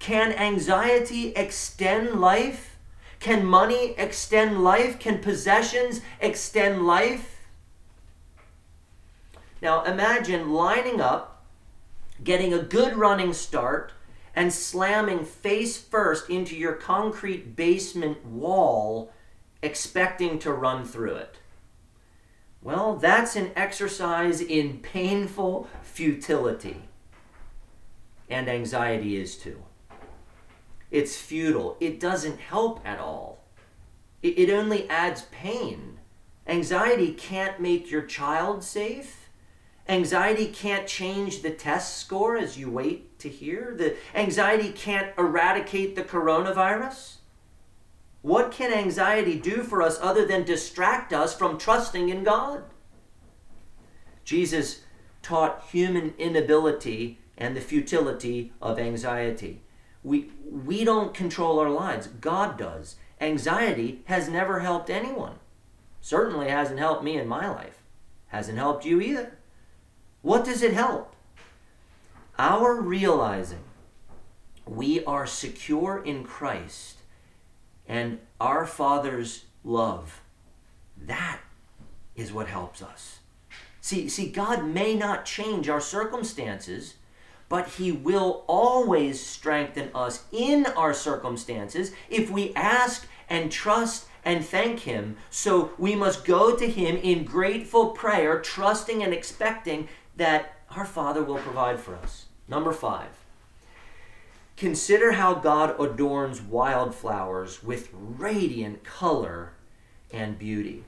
Can 0.00 0.32
anxiety 0.32 1.28
extend 1.36 2.20
life? 2.20 2.76
Can 3.20 3.46
money 3.46 3.94
extend 3.96 4.64
life? 4.64 4.98
Can 4.98 5.20
possessions 5.20 6.00
extend 6.20 6.86
life? 6.86 7.46
Now 9.62 9.84
imagine 9.84 10.52
lining 10.52 11.00
up, 11.00 11.46
getting 12.22 12.52
a 12.52 12.58
good 12.58 12.96
running 12.96 13.32
start, 13.32 13.92
and 14.34 14.52
slamming 14.52 15.24
face 15.24 15.78
first 15.78 16.28
into 16.28 16.56
your 16.56 16.72
concrete 16.72 17.54
basement 17.54 18.26
wall, 18.26 19.13
expecting 19.64 20.38
to 20.40 20.52
run 20.52 20.84
through 20.84 21.14
it. 21.14 21.36
Well, 22.62 22.96
that's 22.96 23.34
an 23.34 23.50
exercise 23.56 24.40
in 24.40 24.78
painful 24.78 25.68
futility. 25.82 26.82
And 28.28 28.48
anxiety 28.48 29.16
is 29.16 29.36
too. 29.36 29.62
It's 30.90 31.16
futile. 31.16 31.76
It 31.80 31.98
doesn't 31.98 32.40
help 32.40 32.86
at 32.86 32.98
all. 32.98 33.44
It, 34.22 34.38
it 34.38 34.50
only 34.50 34.88
adds 34.88 35.22
pain. 35.30 35.98
Anxiety 36.46 37.12
can't 37.12 37.60
make 37.60 37.90
your 37.90 38.02
child 38.02 38.62
safe. 38.62 39.28
Anxiety 39.88 40.46
can't 40.46 40.86
change 40.86 41.42
the 41.42 41.50
test 41.50 41.98
score 41.98 42.36
as 42.36 42.58
you 42.58 42.70
wait 42.70 43.18
to 43.18 43.28
hear. 43.28 43.74
The 43.76 43.96
anxiety 44.14 44.70
can't 44.70 45.12
eradicate 45.18 45.96
the 45.96 46.02
coronavirus. 46.02 47.16
What 48.24 48.52
can 48.52 48.72
anxiety 48.72 49.38
do 49.38 49.62
for 49.62 49.82
us 49.82 49.98
other 50.00 50.24
than 50.24 50.44
distract 50.44 51.12
us 51.12 51.36
from 51.36 51.58
trusting 51.58 52.08
in 52.08 52.24
God? 52.24 52.64
Jesus 54.24 54.80
taught 55.20 55.62
human 55.70 56.14
inability 56.16 57.18
and 57.36 57.54
the 57.54 57.60
futility 57.60 58.50
of 58.62 58.78
anxiety. 58.78 59.60
We, 60.02 60.30
we 60.50 60.84
don't 60.84 61.12
control 61.12 61.58
our 61.58 61.68
lives, 61.68 62.06
God 62.06 62.56
does. 62.56 62.96
Anxiety 63.20 64.00
has 64.06 64.26
never 64.26 64.60
helped 64.60 64.88
anyone. 64.88 65.34
Certainly 66.00 66.48
hasn't 66.48 66.78
helped 66.78 67.04
me 67.04 67.18
in 67.18 67.28
my 67.28 67.46
life. 67.46 67.82
Hasn't 68.28 68.56
helped 68.56 68.86
you 68.86 69.02
either. 69.02 69.36
What 70.22 70.46
does 70.46 70.62
it 70.62 70.72
help? 70.72 71.14
Our 72.38 72.80
realizing 72.80 73.64
we 74.64 75.04
are 75.04 75.26
secure 75.26 76.02
in 76.02 76.24
Christ 76.24 77.00
and 77.88 78.18
our 78.40 78.66
Father's 78.66 79.44
love. 79.62 80.20
That 80.96 81.40
is 82.16 82.32
what 82.32 82.46
helps 82.46 82.82
us. 82.82 83.18
See, 83.80 84.08
see, 84.08 84.30
God 84.30 84.64
may 84.64 84.94
not 84.94 85.26
change 85.26 85.68
our 85.68 85.80
circumstances, 85.80 86.94
but 87.48 87.68
He 87.68 87.92
will 87.92 88.44
always 88.46 89.24
strengthen 89.24 89.90
us 89.94 90.24
in 90.32 90.66
our 90.66 90.94
circumstances 90.94 91.92
if 92.08 92.30
we 92.30 92.54
ask 92.54 93.06
and 93.28 93.52
trust 93.52 94.06
and 94.24 94.44
thank 94.44 94.80
Him. 94.80 95.16
So 95.30 95.72
we 95.76 95.94
must 95.94 96.24
go 96.24 96.56
to 96.56 96.66
Him 96.66 96.96
in 96.96 97.24
grateful 97.24 97.90
prayer, 97.90 98.40
trusting 98.40 99.02
and 99.02 99.12
expecting 99.12 99.88
that 100.16 100.56
our 100.70 100.86
Father 100.86 101.22
will 101.22 101.38
provide 101.38 101.78
for 101.78 101.94
us. 101.96 102.26
Number 102.48 102.72
five. 102.72 103.23
Consider 104.56 105.12
how 105.12 105.34
God 105.34 105.78
adorns 105.80 106.40
wildflowers 106.40 107.62
with 107.62 107.88
radiant 107.92 108.84
color 108.84 109.52
and 110.12 110.38
beauty. 110.38 110.84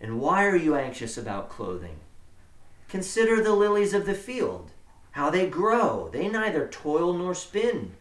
And 0.00 0.20
why 0.20 0.44
are 0.46 0.56
you 0.56 0.74
anxious 0.74 1.16
about 1.16 1.48
clothing? 1.48 2.00
Consider 2.88 3.42
the 3.42 3.54
lilies 3.54 3.94
of 3.94 4.06
the 4.06 4.14
field, 4.14 4.72
how 5.12 5.30
they 5.30 5.48
grow. 5.48 6.08
They 6.12 6.28
neither 6.28 6.66
toil 6.66 7.12
nor 7.12 7.34
spin. 7.34 7.94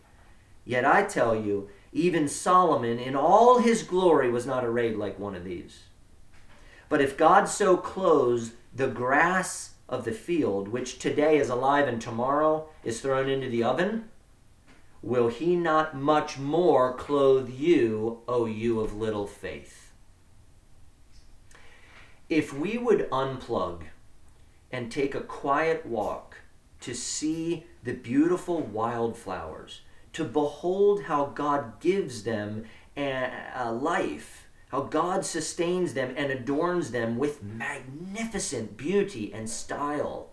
Yet 0.65 0.85
I 0.85 1.03
tell 1.03 1.35
you, 1.35 1.69
even 1.93 2.27
Solomon 2.27 2.99
in 2.99 3.15
all 3.15 3.59
his 3.59 3.83
glory 3.83 4.29
was 4.29 4.45
not 4.45 4.65
arrayed 4.65 4.95
like 4.95 5.19
one 5.19 5.35
of 5.35 5.43
these. 5.43 5.83
But 6.89 7.01
if 7.01 7.17
God 7.17 7.45
so 7.45 7.77
clothes 7.77 8.53
the 8.73 8.87
grass 8.87 9.71
of 9.89 10.05
the 10.05 10.11
field, 10.11 10.67
which 10.67 10.99
today 10.99 11.37
is 11.37 11.49
alive 11.49 11.87
and 11.87 12.01
tomorrow 12.01 12.67
is 12.83 13.01
thrown 13.01 13.29
into 13.29 13.49
the 13.49 13.63
oven, 13.63 14.09
will 15.01 15.29
he 15.29 15.55
not 15.55 15.95
much 15.95 16.37
more 16.37 16.93
clothe 16.93 17.49
you, 17.49 18.19
O 18.27 18.45
you 18.45 18.79
of 18.79 18.95
little 18.95 19.27
faith? 19.27 19.91
If 22.29 22.53
we 22.53 22.77
would 22.77 23.09
unplug 23.09 23.83
and 24.71 24.91
take 24.91 25.15
a 25.15 25.21
quiet 25.21 25.85
walk 25.85 26.37
to 26.81 26.93
see 26.93 27.65
the 27.83 27.93
beautiful 27.93 28.61
wildflowers, 28.61 29.81
to 30.13 30.25
behold 30.25 31.03
how 31.03 31.27
God 31.27 31.79
gives 31.79 32.23
them 32.23 32.65
a, 32.97 33.71
life 33.71 34.46
how 34.69 34.81
God 34.81 35.25
sustains 35.25 35.93
them 35.93 36.13
and 36.17 36.31
adorns 36.31 36.91
them 36.91 37.17
with 37.17 37.43
magnificent 37.43 38.75
beauty 38.75 39.31
and 39.33 39.49
style. 39.49 40.29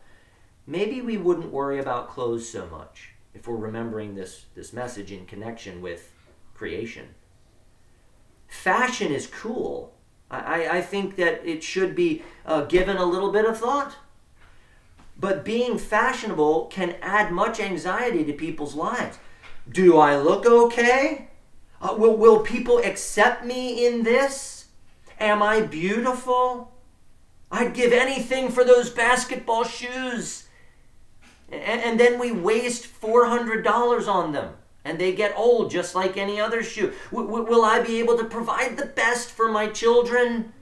Maybe 0.67 1.01
we 1.01 1.17
wouldn't 1.17 1.53
worry 1.53 1.79
about 1.79 2.09
clothes 2.09 2.49
so 2.49 2.67
much 2.67 3.11
if 3.33 3.47
we're 3.47 3.57
remembering 3.57 4.15
this, 4.15 4.47
this 4.55 4.73
message 4.73 5.13
in 5.13 5.27
connection 5.27 5.81
with 5.81 6.13
creation. 6.55 7.09
Fashion 8.49 9.13
is 9.13 9.27
cool. 9.27 9.93
I, 10.31 10.79
I 10.79 10.81
think 10.81 11.17
that 11.17 11.47
it 11.47 11.63
should 11.63 11.95
be 11.95 12.23
uh, 12.47 12.63
given 12.63 12.97
a 12.97 13.05
little 13.05 13.31
bit 13.31 13.45
of 13.45 13.59
thought. 13.59 13.97
But 15.19 15.45
being 15.45 15.79
fashionable 15.79 16.67
can 16.67 16.97
add 17.01 17.31
much 17.31 17.61
anxiety 17.61 18.25
to 18.25 18.33
people's 18.33 18.75
lives. 18.75 19.19
Do 19.71 19.99
I 19.99 20.17
look 20.17 20.45
okay? 20.45 21.29
Uh, 21.85 21.95
will, 21.95 22.17
will 22.17 22.41
people 22.41 22.79
accept 22.79 23.45
me 23.45 23.87
in 23.87 24.03
this? 24.03 24.69
Am 25.21 25.43
I 25.43 25.61
beautiful? 25.61 26.73
I'd 27.53 27.75
give 27.75 27.93
anything 27.93 28.51
for 28.51 28.65
those 28.65 28.89
basketball 28.89 29.65
shoes. 29.65 30.49
And, 31.53 31.83
and 31.83 32.01
then 32.01 32.19
we 32.19 32.33
waste 32.33 32.89
$400 33.01 34.09
on 34.09 34.33
them 34.33 34.55
and 34.83 34.99
they 34.99 35.15
get 35.15 35.37
old 35.37 35.71
just 35.71 35.95
like 35.95 36.17
any 36.17 36.41
other 36.41 36.63
shoe. 36.63 36.93
W- 37.11 37.29
w- 37.29 37.47
will 37.47 37.65
I 37.65 37.81
be 37.81 37.99
able 37.99 38.17
to 38.19 38.25
provide 38.25 38.77
the 38.77 38.87
best 38.87 39.31
for 39.31 39.51
my 39.51 39.69
children? 39.69 40.53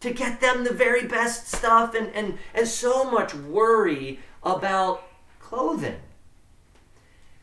To 0.00 0.12
get 0.12 0.40
them 0.40 0.64
the 0.64 0.72
very 0.72 1.06
best 1.06 1.48
stuff 1.48 1.94
and, 1.94 2.08
and, 2.14 2.38
and 2.54 2.66
so 2.66 3.10
much 3.10 3.34
worry 3.34 4.20
about 4.42 5.04
clothing. 5.40 6.00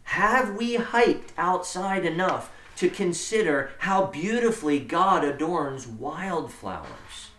Have 0.03 0.55
we 0.55 0.75
hiked 0.75 1.33
outside 1.37 2.05
enough 2.05 2.51
to 2.77 2.89
consider 2.89 3.71
how 3.79 4.05
beautifully 4.05 4.79
God 4.79 5.23
adorns 5.23 5.85
wildflowers? 5.85 7.31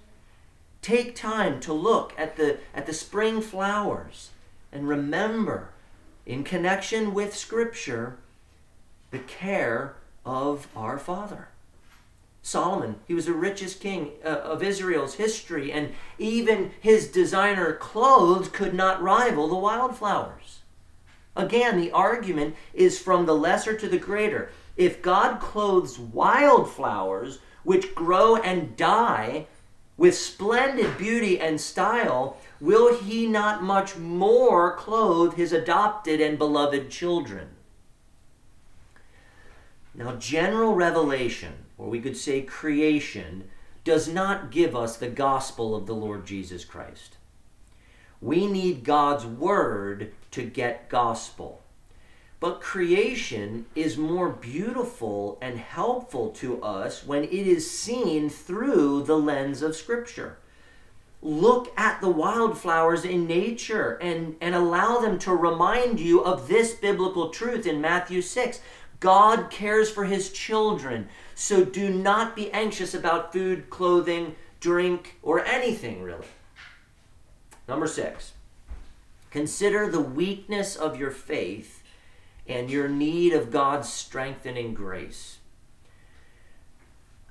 Take 0.82 1.14
time 1.14 1.60
to 1.60 1.72
look 1.72 2.12
at 2.16 2.36
the, 2.36 2.58
at 2.74 2.86
the 2.86 2.92
spring 2.92 3.40
flowers 3.40 4.30
and 4.72 4.88
remember, 4.88 5.70
in 6.26 6.44
connection 6.44 7.14
with 7.14 7.34
Scripture, 7.34 8.18
the 9.10 9.18
care 9.18 9.96
of 10.24 10.68
our 10.76 10.98
Father. 10.98 11.48
Solomon, 12.42 12.96
he 13.06 13.14
was 13.14 13.26
the 13.26 13.32
richest 13.32 13.80
king 13.80 14.12
uh, 14.24 14.28
of 14.28 14.62
Israel's 14.62 15.14
history, 15.14 15.72
and 15.72 15.92
even 16.18 16.70
his 16.80 17.08
designer 17.08 17.74
clothes 17.74 18.48
could 18.48 18.74
not 18.74 19.02
rival 19.02 19.48
the 19.48 19.56
wildflowers. 19.56 20.60
Again, 21.36 21.78
the 21.78 21.92
argument 21.92 22.56
is 22.74 22.98
from 22.98 23.26
the 23.26 23.34
lesser 23.34 23.76
to 23.76 23.88
the 23.88 23.98
greater. 23.98 24.50
If 24.78 25.02
God 25.02 25.40
clothes 25.40 25.98
wildflowers, 25.98 27.40
which 27.64 27.94
grow 27.96 28.36
and 28.36 28.76
die, 28.76 29.48
with 29.96 30.16
splendid 30.16 30.96
beauty 30.96 31.40
and 31.40 31.60
style, 31.60 32.36
will 32.60 32.94
he 32.94 33.26
not 33.26 33.62
much 33.62 33.96
more 33.96 34.76
clothe 34.76 35.34
his 35.34 35.52
adopted 35.52 36.20
and 36.20 36.38
beloved 36.38 36.88
children? 36.90 37.48
Now, 39.94 40.14
general 40.14 40.76
revelation, 40.76 41.54
or 41.76 41.88
we 41.88 42.00
could 42.00 42.16
say 42.16 42.42
creation, 42.42 43.50
does 43.82 44.06
not 44.06 44.52
give 44.52 44.76
us 44.76 44.96
the 44.96 45.08
gospel 45.08 45.74
of 45.74 45.86
the 45.86 45.94
Lord 45.94 46.24
Jesus 46.24 46.64
Christ. 46.64 47.16
We 48.20 48.46
need 48.46 48.84
God's 48.84 49.26
word 49.26 50.12
to 50.30 50.44
get 50.44 50.88
gospel. 50.88 51.62
But 52.40 52.60
creation 52.60 53.66
is 53.74 53.98
more 53.98 54.28
beautiful 54.28 55.38
and 55.40 55.58
helpful 55.58 56.30
to 56.30 56.62
us 56.62 57.04
when 57.04 57.24
it 57.24 57.32
is 57.32 57.68
seen 57.68 58.30
through 58.30 59.02
the 59.02 59.18
lens 59.18 59.60
of 59.60 59.74
Scripture. 59.74 60.38
Look 61.20 61.72
at 61.76 62.00
the 62.00 62.08
wildflowers 62.08 63.04
in 63.04 63.26
nature 63.26 63.98
and, 64.00 64.36
and 64.40 64.54
allow 64.54 64.98
them 64.98 65.18
to 65.20 65.34
remind 65.34 65.98
you 65.98 66.22
of 66.22 66.46
this 66.46 66.74
biblical 66.74 67.30
truth 67.30 67.66
in 67.66 67.80
Matthew 67.80 68.22
6. 68.22 68.60
God 69.00 69.50
cares 69.50 69.90
for 69.90 70.04
his 70.04 70.30
children. 70.30 71.08
So 71.34 71.64
do 71.64 71.90
not 71.90 72.36
be 72.36 72.52
anxious 72.52 72.94
about 72.94 73.32
food, 73.32 73.68
clothing, 73.68 74.36
drink, 74.60 75.16
or 75.22 75.44
anything 75.44 76.02
really. 76.02 76.26
Number 77.66 77.88
six, 77.88 78.32
consider 79.30 79.90
the 79.90 80.00
weakness 80.00 80.74
of 80.76 80.98
your 80.98 81.10
faith 81.10 81.77
and 82.48 82.70
your 82.70 82.88
need 82.88 83.32
of 83.32 83.50
God's 83.50 83.92
strengthening 83.92 84.74
grace. 84.74 85.38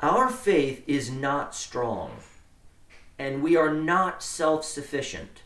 Our 0.01 0.29
faith 0.29 0.83
is 0.85 1.09
not 1.09 1.55
strong, 1.55 2.11
and 3.17 3.41
we 3.41 3.55
are 3.55 3.73
not 3.73 4.21
self 4.21 4.63
sufficient. 4.63 5.41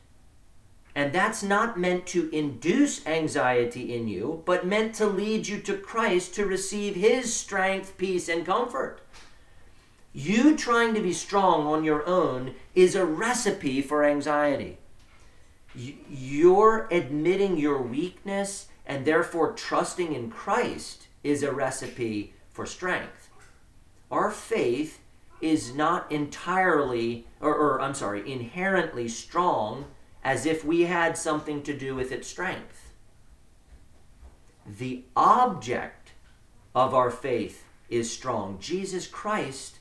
And 0.93 1.13
that's 1.13 1.41
not 1.41 1.79
meant 1.79 2.05
to 2.07 2.29
induce 2.35 3.07
anxiety 3.07 3.95
in 3.95 4.09
you, 4.09 4.43
but 4.45 4.67
meant 4.67 4.93
to 4.95 5.07
lead 5.07 5.47
you 5.47 5.59
to 5.61 5.77
Christ 5.77 6.35
to 6.35 6.45
receive 6.45 6.95
His 6.95 7.33
strength, 7.33 7.97
peace, 7.97 8.27
and 8.27 8.45
comfort. 8.45 8.99
You 10.11 10.57
trying 10.57 10.93
to 10.95 11.01
be 11.01 11.13
strong 11.13 11.65
on 11.65 11.85
your 11.85 12.05
own 12.05 12.55
is 12.75 12.95
a 12.95 13.05
recipe 13.05 13.81
for 13.81 14.03
anxiety. 14.03 14.79
You're 15.73 16.89
admitting 16.91 17.55
your 17.55 17.81
weakness 17.81 18.67
and 18.91 19.05
therefore 19.05 19.53
trusting 19.53 20.11
in 20.11 20.29
Christ 20.29 21.07
is 21.23 21.43
a 21.43 21.51
recipe 21.53 22.33
for 22.49 22.65
strength. 22.65 23.29
Our 24.11 24.29
faith 24.29 24.99
is 25.39 25.73
not 25.73 26.11
entirely, 26.11 27.25
or, 27.39 27.55
or 27.55 27.81
I'm 27.81 27.93
sorry, 27.93 28.29
inherently 28.29 29.07
strong 29.07 29.85
as 30.25 30.45
if 30.45 30.65
we 30.65 30.81
had 30.81 31.17
something 31.17 31.63
to 31.63 31.73
do 31.73 31.95
with 31.95 32.11
its 32.11 32.27
strength. 32.27 32.91
The 34.67 35.05
object 35.15 36.11
of 36.75 36.93
our 36.93 37.11
faith 37.11 37.63
is 37.87 38.11
strong 38.11 38.59
Jesus 38.59 39.07
Christ, 39.07 39.79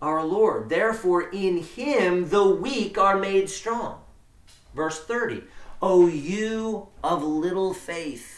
our 0.00 0.24
Lord. 0.24 0.68
Therefore, 0.68 1.30
in 1.30 1.64
him 1.64 2.28
the 2.28 2.46
weak 2.46 2.96
are 2.96 3.18
made 3.18 3.50
strong. 3.50 4.02
Verse 4.72 5.04
30 5.04 5.42
O 5.82 6.06
you 6.06 6.88
of 7.02 7.24
little 7.24 7.74
faith. 7.74 8.35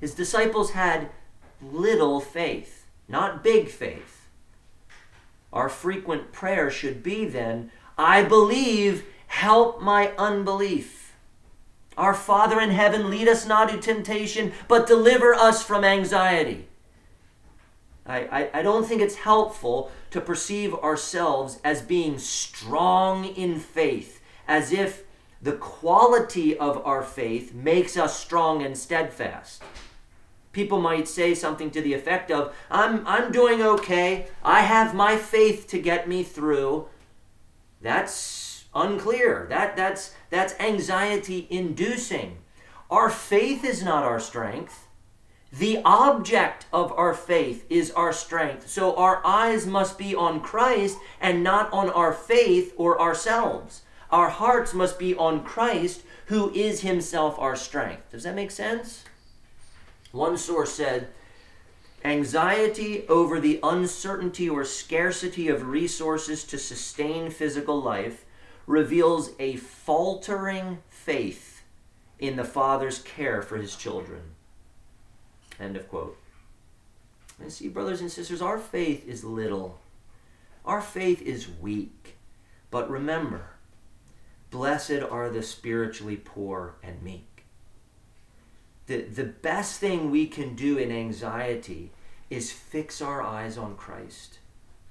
His 0.00 0.14
disciples 0.14 0.70
had 0.70 1.10
little 1.60 2.20
faith, 2.20 2.86
not 3.06 3.44
big 3.44 3.68
faith. 3.68 4.28
Our 5.52 5.68
frequent 5.68 6.32
prayer 6.32 6.70
should 6.70 7.02
be 7.02 7.26
then 7.26 7.70
I 7.98 8.22
believe 8.22 9.04
help 9.26 9.82
my 9.82 10.12
unbelief. 10.16 11.14
Our 11.98 12.14
Father 12.14 12.58
in 12.58 12.70
heaven, 12.70 13.10
lead 13.10 13.28
us 13.28 13.46
not 13.46 13.68
to 13.68 13.78
temptation, 13.78 14.52
but 14.68 14.86
deliver 14.86 15.34
us 15.34 15.62
from 15.62 15.84
anxiety. 15.84 16.66
I, 18.06 18.18
I, 18.20 18.50
I, 18.60 18.62
don't 18.62 18.86
think 18.86 19.02
it's 19.02 19.16
helpful 19.16 19.92
to 20.10 20.20
perceive 20.20 20.74
ourselves 20.74 21.60
as 21.62 21.82
being 21.82 22.18
strong 22.18 23.26
in 23.26 23.60
faith, 23.60 24.22
as 24.48 24.72
if 24.72 25.04
the 25.42 25.52
quality 25.52 26.56
of 26.56 26.84
our 26.86 27.02
faith 27.02 27.52
makes 27.52 27.96
us 27.96 28.18
strong 28.18 28.62
and 28.62 28.76
steadfast. 28.76 29.62
People 30.52 30.80
might 30.80 31.06
say 31.06 31.34
something 31.34 31.70
to 31.70 31.80
the 31.80 31.94
effect 31.94 32.30
of, 32.30 32.54
I'm, 32.70 33.06
I'm 33.06 33.30
doing 33.30 33.62
okay. 33.62 34.26
I 34.42 34.60
have 34.60 34.94
my 34.94 35.16
faith 35.16 35.68
to 35.68 35.78
get 35.78 36.08
me 36.08 36.24
through. 36.24 36.88
That's 37.80 38.64
unclear. 38.74 39.46
That, 39.48 39.76
that's, 39.76 40.14
that's 40.28 40.58
anxiety 40.58 41.46
inducing. 41.50 42.38
Our 42.90 43.10
faith 43.10 43.64
is 43.64 43.84
not 43.84 44.02
our 44.02 44.18
strength. 44.18 44.88
The 45.52 45.80
object 45.84 46.66
of 46.72 46.92
our 46.92 47.14
faith 47.14 47.64
is 47.68 47.90
our 47.92 48.12
strength. 48.12 48.68
So 48.68 48.94
our 48.96 49.24
eyes 49.24 49.66
must 49.66 49.98
be 49.98 50.14
on 50.14 50.40
Christ 50.40 50.98
and 51.20 51.42
not 51.42 51.72
on 51.72 51.90
our 51.90 52.12
faith 52.12 52.72
or 52.76 53.00
ourselves. 53.00 53.82
Our 54.10 54.28
hearts 54.28 54.74
must 54.74 54.98
be 54.98 55.14
on 55.14 55.44
Christ, 55.44 56.02
who 56.26 56.52
is 56.52 56.80
himself 56.80 57.38
our 57.38 57.56
strength. 57.56 58.10
Does 58.10 58.24
that 58.24 58.34
make 58.34 58.50
sense? 58.50 59.04
One 60.12 60.36
source 60.36 60.72
said, 60.72 61.08
Anxiety 62.04 63.06
over 63.08 63.38
the 63.38 63.60
uncertainty 63.62 64.48
or 64.48 64.64
scarcity 64.64 65.48
of 65.48 65.68
resources 65.68 66.44
to 66.44 66.58
sustain 66.58 67.30
physical 67.30 67.80
life 67.80 68.24
reveals 68.66 69.32
a 69.38 69.56
faltering 69.56 70.78
faith 70.88 71.62
in 72.18 72.36
the 72.36 72.44
Father's 72.44 73.00
care 73.00 73.42
for 73.42 73.58
his 73.58 73.76
children. 73.76 74.22
End 75.58 75.76
of 75.76 75.88
quote. 75.88 76.16
And 77.38 77.52
see, 77.52 77.68
brothers 77.68 78.00
and 78.00 78.10
sisters, 78.10 78.42
our 78.42 78.58
faith 78.58 79.06
is 79.06 79.24
little. 79.24 79.78
Our 80.64 80.80
faith 80.80 81.20
is 81.22 81.48
weak. 81.48 82.16
But 82.70 82.90
remember, 82.90 83.50
blessed 84.50 85.02
are 85.10 85.28
the 85.28 85.42
spiritually 85.42 86.16
poor 86.16 86.76
and 86.82 87.02
meek. 87.02 87.29
The, 88.90 89.02
the 89.02 89.22
best 89.22 89.78
thing 89.78 90.10
we 90.10 90.26
can 90.26 90.56
do 90.56 90.76
in 90.76 90.90
anxiety 90.90 91.92
is 92.28 92.50
fix 92.50 93.00
our 93.00 93.22
eyes 93.22 93.56
on 93.56 93.76
Christ, 93.76 94.40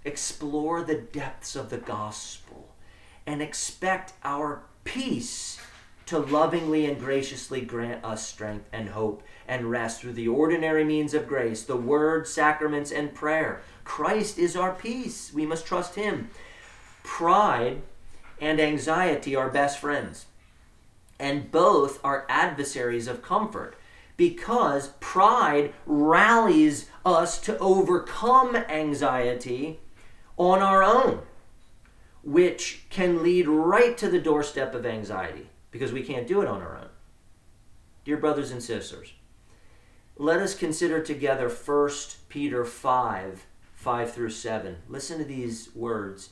explore 0.05 0.83
the 0.83 0.95
depths 0.95 1.53
of 1.53 1.69
the 1.69 1.79
gospel, 1.79 2.69
and 3.27 3.41
expect 3.41 4.13
our 4.23 4.63
peace 4.85 5.59
to 6.05 6.17
lovingly 6.17 6.85
and 6.85 6.97
graciously 6.97 7.59
grant 7.59 8.05
us 8.05 8.25
strength 8.25 8.69
and 8.71 8.87
hope 8.87 9.21
and 9.49 9.69
rest 9.69 9.99
through 9.99 10.13
the 10.13 10.29
ordinary 10.29 10.85
means 10.85 11.13
of 11.13 11.27
grace, 11.27 11.63
the 11.63 11.75
word, 11.75 12.25
sacraments, 12.25 12.93
and 12.93 13.13
prayer. 13.13 13.61
Christ 13.83 14.39
is 14.39 14.55
our 14.55 14.71
peace. 14.71 15.33
We 15.33 15.45
must 15.45 15.65
trust 15.65 15.95
Him. 15.95 16.29
Pride 17.03 17.81
and 18.39 18.61
anxiety 18.61 19.35
are 19.35 19.49
best 19.49 19.77
friends, 19.77 20.27
and 21.19 21.51
both 21.51 21.99
are 22.01 22.25
adversaries 22.29 23.09
of 23.09 23.21
comfort 23.21 23.75
because 24.19 24.89
pride 24.99 25.73
rallies 25.85 26.89
us 27.05 27.39
to 27.39 27.57
overcome 27.59 28.53
anxiety 28.53 29.79
on 30.37 30.59
our 30.61 30.83
own 30.83 31.21
which 32.21 32.85
can 32.89 33.23
lead 33.23 33.47
right 33.47 33.97
to 33.97 34.09
the 34.09 34.19
doorstep 34.19 34.75
of 34.75 34.85
anxiety 34.85 35.47
because 35.71 35.93
we 35.93 36.03
can't 36.03 36.27
do 36.27 36.41
it 36.41 36.49
on 36.49 36.61
our 36.61 36.77
own. 36.77 36.89
Dear 38.03 38.17
brothers 38.17 38.51
and 38.51 38.61
sisters, 38.61 39.13
let 40.17 40.39
us 40.39 40.53
consider 40.53 41.01
together 41.01 41.49
1 41.49 41.89
Peter 42.27 42.65
5 42.65 43.45
5 43.73 44.13
through 44.13 44.29
7. 44.29 44.75
Listen 44.89 45.17
to 45.19 45.23
these 45.23 45.73
words. 45.73 46.31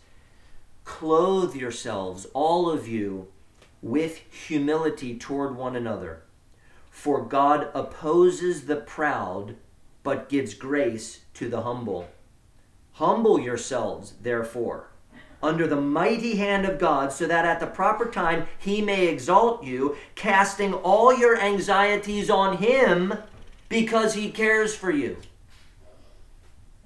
Clothe 0.84 1.56
yourselves, 1.56 2.28
all 2.34 2.70
of 2.70 2.86
you, 2.86 3.30
with 3.82 4.18
humility 4.30 5.18
toward 5.18 5.56
one 5.56 5.78
another. 5.78 6.24
For 6.98 7.22
God 7.22 7.70
opposes 7.76 8.66
the 8.66 8.76
proud, 8.76 9.56
but 10.02 10.30
gives 10.30 10.56
grace 10.56 11.22
to 11.36 11.48
the 11.48 11.62
humble. 11.62 12.10
Humble 12.94 13.40
yourselves, 13.40 14.16
therefore, 14.24 14.90
under 15.42 15.68
the 15.68 15.80
mighty 15.80 16.38
hand 16.38 16.66
of 16.66 16.80
God, 16.80 17.14
so 17.14 17.28
that 17.28 17.46
at 17.46 17.60
the 17.60 17.68
proper 17.68 18.10
time 18.10 18.48
he 18.58 18.82
may 18.82 19.08
exalt 19.08 19.64
you, 19.64 19.96
casting 20.16 20.74
all 20.74 21.16
your 21.16 21.40
anxieties 21.40 22.32
on 22.32 22.58
him 22.58 23.14
because 23.70 24.16
he 24.16 24.32
cares 24.32 24.76
for 24.76 24.90
you. 24.90 25.18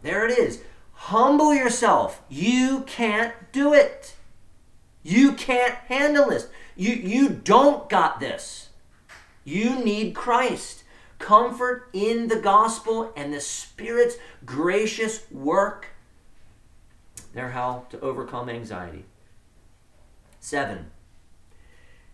There 0.01 0.27
it 0.27 0.37
is. 0.37 0.61
Humble 0.91 1.53
yourself. 1.53 2.21
You 2.27 2.83
can't 2.85 3.33
do 3.53 3.73
it. 3.73 4.15
You 5.03 5.31
can't 5.31 5.75
handle 5.87 6.29
this. 6.29 6.49
You, 6.75 6.95
you 6.95 7.29
don't 7.29 7.87
got 7.89 8.19
this. 8.19 8.70
You 9.43 9.83
need 9.83 10.15
Christ. 10.15 10.83
Comfort 11.19 11.89
in 11.93 12.27
the 12.27 12.39
gospel 12.39 13.13
and 13.15 13.33
the 13.33 13.39
Spirit's 13.39 14.17
gracious 14.45 15.29
work. 15.31 15.89
They're 17.33 17.51
how 17.51 17.85
to 17.89 17.99
overcome 17.99 18.49
anxiety. 18.49 19.05
Seven, 20.39 20.89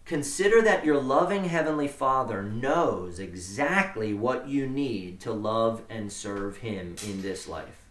consider 0.06 0.62
that 0.62 0.84
your 0.84 1.02
loving 1.02 1.46
Heavenly 1.46 1.88
Father 1.88 2.44
knows 2.44 3.18
exactly 3.18 4.14
what 4.14 4.50
you 4.50 4.68
need 4.68 5.22
to 5.22 5.32
love 5.32 5.84
and 5.90 6.12
serve 6.12 6.58
Him 6.58 6.98
in 7.08 7.22
this 7.22 7.48
life. 7.48 7.84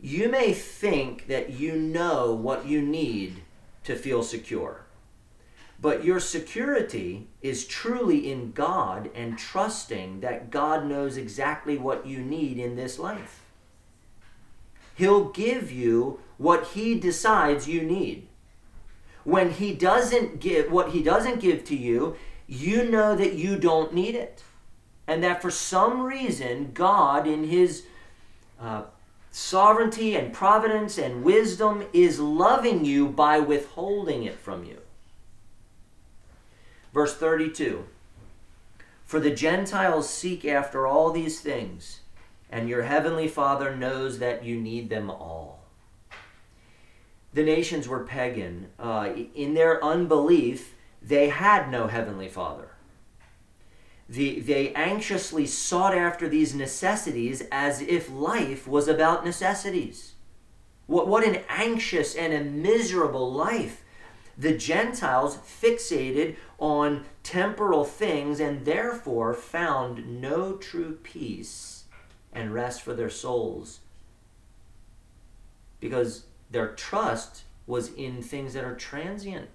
You 0.00 0.30
may 0.30 0.54
think 0.54 1.26
that 1.26 1.50
you 1.50 1.76
know 1.76 2.32
what 2.32 2.66
you 2.66 2.80
need 2.80 3.42
to 3.84 3.94
feel 3.94 4.22
secure. 4.22 4.79
But 5.80 6.04
your 6.04 6.20
security 6.20 7.28
is 7.40 7.66
truly 7.66 8.30
in 8.30 8.52
God 8.52 9.10
and 9.14 9.38
trusting 9.38 10.20
that 10.20 10.50
God 10.50 10.84
knows 10.84 11.16
exactly 11.16 11.78
what 11.78 12.06
you 12.06 12.18
need 12.18 12.58
in 12.58 12.76
this 12.76 12.98
life. 12.98 13.40
He'll 14.94 15.30
give 15.30 15.72
you 15.72 16.20
what 16.36 16.68
he 16.68 16.98
decides 16.98 17.66
you 17.66 17.80
need. 17.82 18.28
When 19.24 19.50
he 19.50 19.74
doesn't 19.74 20.40
give 20.40 20.70
what 20.70 20.90
he 20.90 21.02
doesn't 21.02 21.40
give 21.40 21.64
to 21.64 21.76
you, 21.76 22.16
you 22.46 22.84
know 22.84 23.16
that 23.16 23.34
you 23.34 23.56
don't 23.56 23.94
need 23.94 24.14
it. 24.14 24.42
And 25.06 25.22
that 25.24 25.40
for 25.40 25.50
some 25.50 26.02
reason, 26.02 26.72
God, 26.74 27.26
in 27.26 27.44
his 27.44 27.84
uh, 28.60 28.82
sovereignty 29.30 30.14
and 30.14 30.32
providence 30.32 30.98
and 30.98 31.24
wisdom 31.24 31.84
is 31.92 32.20
loving 32.20 32.84
you 32.84 33.08
by 33.08 33.38
withholding 33.38 34.24
it 34.24 34.38
from 34.38 34.64
you. 34.64 34.78
Verse 36.92 37.14
32 37.14 37.84
For 39.04 39.20
the 39.20 39.30
Gentiles 39.30 40.08
seek 40.08 40.44
after 40.44 40.86
all 40.86 41.10
these 41.10 41.40
things, 41.40 42.00
and 42.50 42.68
your 42.68 42.82
heavenly 42.82 43.28
Father 43.28 43.74
knows 43.76 44.18
that 44.18 44.44
you 44.44 44.60
need 44.60 44.90
them 44.90 45.10
all. 45.10 45.64
The 47.32 47.44
nations 47.44 47.86
were 47.86 48.04
pagan. 48.04 48.68
Uh, 48.78 49.12
in 49.34 49.54
their 49.54 49.82
unbelief, 49.84 50.74
they 51.00 51.28
had 51.28 51.70
no 51.70 51.86
heavenly 51.86 52.28
Father 52.28 52.70
the, 54.10 54.40
they 54.40 54.72
anxiously 54.74 55.46
sought 55.46 55.96
after 55.96 56.28
these 56.28 56.52
necessities 56.52 57.44
as 57.52 57.80
if 57.80 58.10
life 58.10 58.66
was 58.66 58.88
about 58.88 59.24
necessities. 59.24 60.14
What, 60.88 61.06
what 61.06 61.24
an 61.24 61.42
anxious 61.48 62.16
and 62.16 62.32
a 62.32 62.42
miserable 62.42 63.32
life. 63.32 63.84
The 64.40 64.56
Gentiles 64.56 65.36
fixated 65.36 66.36
on 66.58 67.04
temporal 67.22 67.84
things 67.84 68.40
and 68.40 68.64
therefore 68.64 69.34
found 69.34 70.22
no 70.22 70.54
true 70.54 70.98
peace 71.02 71.84
and 72.32 72.54
rest 72.54 72.80
for 72.80 72.94
their 72.94 73.10
souls 73.10 73.80
because 75.78 76.24
their 76.50 76.68
trust 76.68 77.42
was 77.66 77.92
in 77.92 78.22
things 78.22 78.54
that 78.54 78.64
are 78.64 78.74
transient, 78.74 79.50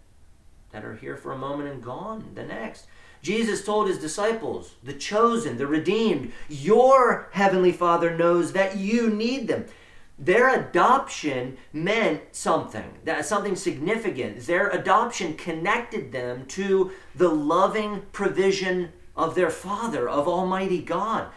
that 0.72 0.86
are 0.86 0.96
here 0.96 1.18
for 1.18 1.32
a 1.32 1.38
moment 1.38 1.70
and 1.70 1.84
gone 1.84 2.30
the 2.36 2.44
next. 2.44 2.86
Jesus 3.24 3.66
told 3.66 3.88
his 3.88 3.98
disciples, 3.98 4.76
the 4.84 4.94
chosen, 4.94 5.58
the 5.58 5.66
redeemed, 5.66 6.32
your 6.48 7.30
heavenly 7.32 7.72
Father 7.72 8.16
knows 8.16 8.52
that 8.52 8.78
you 8.78 9.10
need 9.10 9.48
them. 9.48 9.66
Their 10.18 10.50
adoption 10.60 11.58
meant 11.74 12.22
something, 12.32 13.00
that 13.04 13.26
something 13.26 13.56
significant. 13.56 14.40
Their 14.42 14.70
adoption 14.70 15.36
connected 15.36 16.12
them 16.12 16.46
to 16.48 16.92
the 17.14 17.30
loving 17.30 18.04
provision 18.14 18.94
of 19.16 19.36
their 19.36 19.50
Father, 19.50 20.08
of 20.08 20.28
Almighty 20.28 20.82
God. 20.82 21.28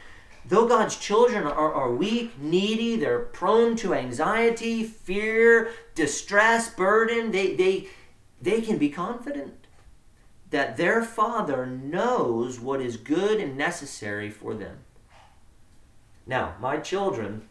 Though 0.47 0.66
God's 0.66 0.97
children 0.97 1.45
are, 1.45 1.74
are 1.74 1.93
weak, 1.93 2.39
needy, 2.39 2.97
they're 2.97 3.18
prone 3.18 3.76
to 3.76 3.95
anxiety, 3.95 4.85
fear, 4.85 5.70
distress, 5.95 6.70
burden, 6.70 7.33
they, 7.33 7.55
they, 7.55 7.89
they 8.41 8.61
can 8.62 8.79
be 8.79 8.89
confident 8.89 9.66
that 10.51 10.76
their 10.76 11.03
Father 11.03 11.66
knows 11.66 12.59
what 12.59 12.81
is 12.81 12.97
good 12.97 13.41
and 13.41 13.59
necessary 13.59 14.31
for 14.31 14.55
them. 14.55 14.79
Now, 16.26 16.55
my 16.61 16.79
children, 16.79 17.49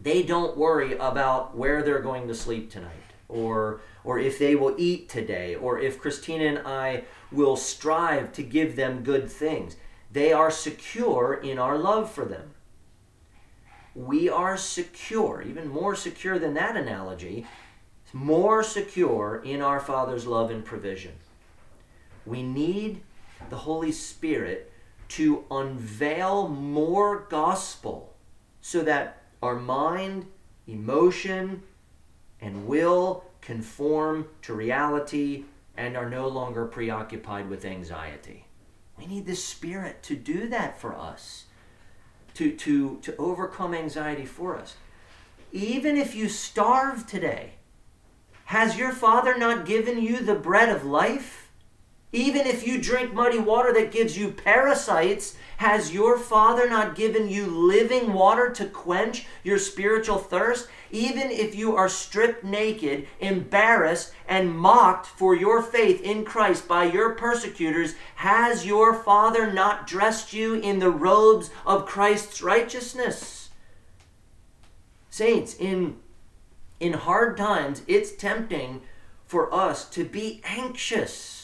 they 0.00 0.22
don't 0.22 0.56
worry 0.56 0.96
about 0.96 1.56
where 1.56 1.82
they're 1.82 2.00
going 2.00 2.26
to 2.28 2.34
sleep 2.34 2.70
tonight 2.70 2.90
or 3.28 3.80
or 4.02 4.18
if 4.18 4.38
they 4.38 4.54
will 4.54 4.74
eat 4.78 5.08
today 5.08 5.54
or 5.54 5.78
if 5.78 6.00
Christina 6.00 6.44
and 6.46 6.58
I 6.66 7.04
will 7.30 7.56
strive 7.56 8.32
to 8.32 8.42
give 8.42 8.76
them 8.76 9.02
good 9.02 9.30
things. 9.30 9.76
They 10.10 10.32
are 10.32 10.50
secure 10.50 11.34
in 11.34 11.58
our 11.58 11.78
love 11.78 12.10
for 12.10 12.24
them. 12.24 12.54
We 13.94 14.28
are 14.28 14.56
secure, 14.56 15.42
even 15.42 15.68
more 15.68 15.94
secure 15.94 16.38
than 16.38 16.54
that 16.54 16.76
analogy, 16.76 17.46
more 18.12 18.62
secure 18.62 19.42
in 19.44 19.60
our 19.60 19.80
Father's 19.80 20.26
love 20.26 20.50
and 20.50 20.64
provision. 20.64 21.12
We 22.24 22.42
need 22.42 23.02
the 23.50 23.56
Holy 23.58 23.92
Spirit 23.92 24.72
to 25.08 25.44
unveil 25.50 26.48
more 26.48 27.26
gospel 27.28 28.14
so 28.60 28.82
that 28.82 29.19
our 29.42 29.56
mind, 29.56 30.26
emotion, 30.66 31.62
and 32.40 32.66
will 32.66 33.24
conform 33.40 34.28
to 34.42 34.54
reality 34.54 35.44
and 35.76 35.96
are 35.96 36.10
no 36.10 36.28
longer 36.28 36.66
preoccupied 36.66 37.48
with 37.48 37.64
anxiety. 37.64 38.46
We 38.98 39.06
need 39.06 39.26
the 39.26 39.34
Spirit 39.34 40.02
to 40.04 40.14
do 40.14 40.48
that 40.48 40.78
for 40.78 40.94
us, 40.94 41.44
to, 42.34 42.54
to, 42.54 42.98
to 42.98 43.16
overcome 43.16 43.74
anxiety 43.74 44.26
for 44.26 44.56
us. 44.56 44.76
Even 45.52 45.96
if 45.96 46.14
you 46.14 46.28
starve 46.28 47.06
today, 47.06 47.52
has 48.46 48.76
your 48.76 48.92
Father 48.92 49.38
not 49.38 49.64
given 49.64 50.02
you 50.02 50.20
the 50.20 50.34
bread 50.34 50.68
of 50.68 50.84
life? 50.84 51.39
Even 52.12 52.44
if 52.44 52.66
you 52.66 52.80
drink 52.80 53.14
muddy 53.14 53.38
water 53.38 53.72
that 53.72 53.92
gives 53.92 54.18
you 54.18 54.32
parasites, 54.32 55.36
has 55.58 55.92
your 55.92 56.18
Father 56.18 56.68
not 56.68 56.96
given 56.96 57.28
you 57.28 57.46
living 57.46 58.12
water 58.12 58.50
to 58.50 58.66
quench 58.66 59.26
your 59.44 59.58
spiritual 59.58 60.18
thirst? 60.18 60.68
Even 60.90 61.30
if 61.30 61.54
you 61.54 61.76
are 61.76 61.88
stripped 61.88 62.42
naked, 62.42 63.06
embarrassed, 63.20 64.12
and 64.26 64.58
mocked 64.58 65.06
for 65.06 65.36
your 65.36 65.62
faith 65.62 66.00
in 66.02 66.24
Christ 66.24 66.66
by 66.66 66.84
your 66.84 67.10
persecutors, 67.10 67.94
has 68.16 68.66
your 68.66 68.92
Father 68.92 69.52
not 69.52 69.86
dressed 69.86 70.32
you 70.32 70.54
in 70.54 70.80
the 70.80 70.90
robes 70.90 71.50
of 71.64 71.86
Christ's 71.86 72.42
righteousness? 72.42 73.50
Saints, 75.10 75.54
in, 75.54 75.96
in 76.80 76.94
hard 76.94 77.36
times, 77.36 77.82
it's 77.86 78.10
tempting 78.10 78.80
for 79.26 79.52
us 79.54 79.88
to 79.90 80.04
be 80.04 80.40
anxious 80.44 81.39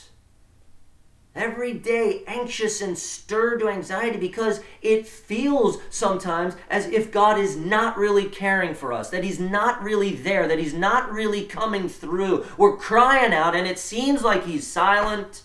every 1.37 1.75
day 1.75 2.23
anxious 2.27 2.81
and 2.81 2.97
stirred 2.97 3.61
to 3.61 3.69
anxiety 3.69 4.19
because 4.19 4.61
it 4.83 5.07
feels 5.07 5.79
sometimes 5.91 6.55
as 6.71 6.87
if 6.87 7.13
God 7.13 7.39
is 7.39 7.57
not 7.57 7.97
really 7.97 8.25
caring 8.25 8.75
for 8.75 8.93
us, 8.93 9.11
that 9.11 9.23
He's 9.23 9.39
not 9.39 9.83
really 9.83 10.15
there, 10.15 10.49
that 10.49 10.59
He's 10.59 10.75
not 10.75 11.13
really 11.13 11.45
coming 11.45 11.89
through. 11.89 12.47
We're 12.57 12.77
crying 12.77 13.33
out 13.33 13.55
and 13.55 13.67
it 13.67 13.79
seems 13.79 14.23
like 14.23 14.45
He's 14.45 14.67
silent. 14.67 15.45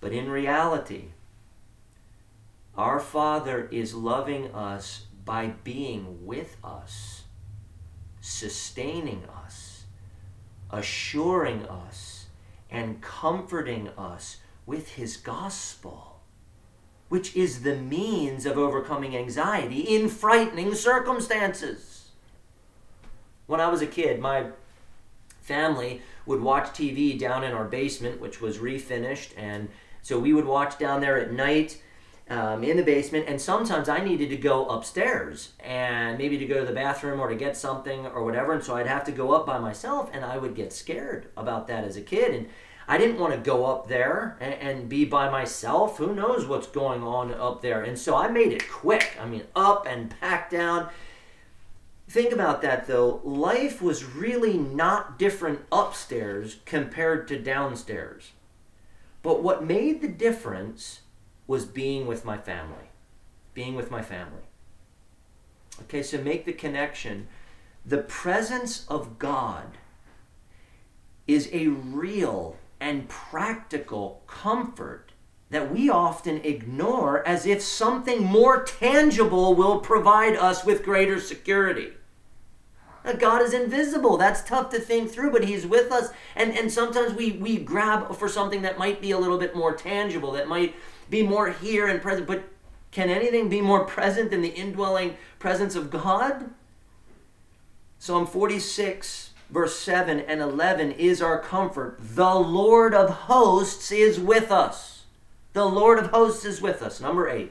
But 0.00 0.12
in 0.12 0.30
reality, 0.30 1.06
our 2.76 3.00
Father 3.00 3.68
is 3.70 3.94
loving 3.94 4.54
us 4.54 5.06
by 5.24 5.48
being 5.64 6.26
with 6.26 6.56
us, 6.62 7.22
sustaining 8.20 9.24
us, 9.44 9.84
assuring 10.70 11.66
us 11.66 12.13
and 12.74 13.00
comforting 13.00 13.88
us 13.96 14.38
with 14.66 14.94
his 14.94 15.16
gospel, 15.16 16.20
which 17.08 17.36
is 17.36 17.62
the 17.62 17.76
means 17.76 18.44
of 18.46 18.58
overcoming 18.58 19.16
anxiety 19.16 19.80
in 19.80 20.08
frightening 20.08 20.74
circumstances. 20.74 22.10
When 23.46 23.60
I 23.60 23.68
was 23.68 23.80
a 23.80 23.86
kid, 23.86 24.18
my 24.18 24.46
family 25.40 26.02
would 26.26 26.40
watch 26.40 26.66
TV 26.68 27.16
down 27.16 27.44
in 27.44 27.52
our 27.52 27.66
basement, 27.66 28.20
which 28.20 28.40
was 28.40 28.58
refinished, 28.58 29.30
and 29.36 29.68
so 30.02 30.18
we 30.18 30.32
would 30.32 30.46
watch 30.46 30.76
down 30.76 31.00
there 31.00 31.18
at 31.18 31.32
night 31.32 31.80
um, 32.28 32.64
in 32.64 32.76
the 32.76 32.82
basement, 32.82 33.26
and 33.28 33.40
sometimes 33.40 33.88
I 33.88 34.02
needed 34.02 34.30
to 34.30 34.36
go 34.36 34.66
upstairs 34.66 35.52
and 35.60 36.16
maybe 36.16 36.38
to 36.38 36.46
go 36.46 36.60
to 36.60 36.66
the 36.66 36.72
bathroom 36.72 37.20
or 37.20 37.28
to 37.28 37.34
get 37.34 37.56
something 37.56 38.06
or 38.06 38.24
whatever, 38.24 38.52
and 38.52 38.64
so 38.64 38.76
I'd 38.76 38.86
have 38.86 39.04
to 39.04 39.12
go 39.12 39.32
up 39.32 39.44
by 39.44 39.58
myself, 39.58 40.10
and 40.12 40.24
I 40.24 40.38
would 40.38 40.54
get 40.54 40.72
scared 40.72 41.28
about 41.36 41.68
that 41.68 41.84
as 41.84 41.96
a 41.96 42.02
kid, 42.02 42.34
and 42.34 42.48
I 42.86 42.98
didn't 42.98 43.18
want 43.18 43.32
to 43.32 43.38
go 43.38 43.64
up 43.66 43.88
there 43.88 44.36
and, 44.40 44.54
and 44.54 44.88
be 44.88 45.04
by 45.04 45.30
myself. 45.30 45.98
Who 45.98 46.14
knows 46.14 46.46
what's 46.46 46.66
going 46.66 47.02
on 47.02 47.32
up 47.32 47.62
there? 47.62 47.82
And 47.82 47.98
so 47.98 48.14
I 48.16 48.28
made 48.28 48.52
it 48.52 48.68
quick. 48.68 49.16
I 49.20 49.26
mean, 49.26 49.44
up 49.56 49.86
and 49.86 50.14
back 50.20 50.50
down. 50.50 50.90
Think 52.08 52.32
about 52.32 52.60
that 52.62 52.86
though. 52.86 53.20
Life 53.24 53.80
was 53.80 54.04
really 54.04 54.58
not 54.58 55.18
different 55.18 55.60
upstairs 55.72 56.58
compared 56.66 57.26
to 57.28 57.38
downstairs. 57.38 58.32
But 59.22 59.42
what 59.42 59.64
made 59.64 60.02
the 60.02 60.08
difference 60.08 61.00
was 61.46 61.64
being 61.64 62.06
with 62.06 62.24
my 62.24 62.38
family. 62.38 62.90
Being 63.52 63.74
with 63.74 63.90
my 63.90 64.02
family. 64.02 64.42
Okay, 65.82 66.02
so 66.02 66.18
make 66.18 66.44
the 66.44 66.52
connection. 66.52 67.28
The 67.84 67.98
presence 67.98 68.86
of 68.88 69.18
God 69.18 69.78
is 71.26 71.48
a 71.52 71.68
real 71.68 72.56
and 72.80 73.08
practical 73.08 74.22
comfort 74.26 75.12
that 75.50 75.72
we 75.72 75.88
often 75.88 76.40
ignore 76.44 77.26
as 77.26 77.46
if 77.46 77.62
something 77.62 78.24
more 78.24 78.64
tangible 78.64 79.54
will 79.54 79.78
provide 79.78 80.36
us 80.36 80.64
with 80.64 80.84
greater 80.84 81.20
security. 81.20 81.92
Uh, 83.04 83.12
God 83.12 83.42
is 83.42 83.52
invisible. 83.52 84.16
That's 84.16 84.42
tough 84.42 84.70
to 84.70 84.80
think 84.80 85.10
through, 85.10 85.30
but 85.30 85.44
He's 85.44 85.66
with 85.66 85.92
us. 85.92 86.10
And, 86.34 86.56
and 86.56 86.72
sometimes 86.72 87.14
we, 87.14 87.32
we 87.32 87.58
grab 87.58 88.14
for 88.16 88.28
something 88.28 88.62
that 88.62 88.78
might 88.78 89.00
be 89.00 89.10
a 89.10 89.18
little 89.18 89.38
bit 89.38 89.54
more 89.54 89.74
tangible, 89.74 90.32
that 90.32 90.48
might 90.48 90.74
be 91.10 91.22
more 91.22 91.50
here 91.50 91.86
and 91.86 92.00
present. 92.00 92.26
But 92.26 92.44
can 92.90 93.10
anything 93.10 93.48
be 93.48 93.60
more 93.60 93.84
present 93.84 94.30
than 94.30 94.42
the 94.42 94.54
indwelling 94.54 95.16
presence 95.38 95.74
of 95.74 95.90
God? 95.90 96.50
Psalm 97.98 98.26
46, 98.26 99.30
verse 99.50 99.78
7 99.78 100.20
and 100.20 100.40
11 100.40 100.92
is 100.92 101.22
our 101.22 101.38
comfort. 101.38 101.98
The 102.00 102.34
Lord 102.34 102.94
of 102.94 103.10
hosts 103.10 103.90
is 103.90 104.20
with 104.20 104.50
us. 104.50 105.04
The 105.54 105.64
Lord 105.64 105.98
of 105.98 106.08
hosts 106.08 106.44
is 106.44 106.60
with 106.60 106.82
us. 106.82 107.00
Number 107.00 107.28
8. 107.28 107.50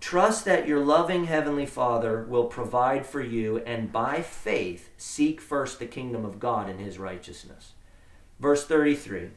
Trust 0.00 0.46
that 0.46 0.66
your 0.66 0.80
loving 0.80 1.26
Heavenly 1.26 1.66
Father 1.66 2.24
will 2.24 2.46
provide 2.46 3.04
for 3.04 3.20
you, 3.20 3.58
and 3.58 3.92
by 3.92 4.22
faith 4.22 4.88
seek 4.96 5.40
first 5.40 5.78
the 5.78 5.86
kingdom 5.86 6.24
of 6.24 6.40
God 6.40 6.70
and 6.70 6.80
His 6.80 6.98
righteousness. 6.98 7.72
Verse 8.38 8.66
33 8.66 9.30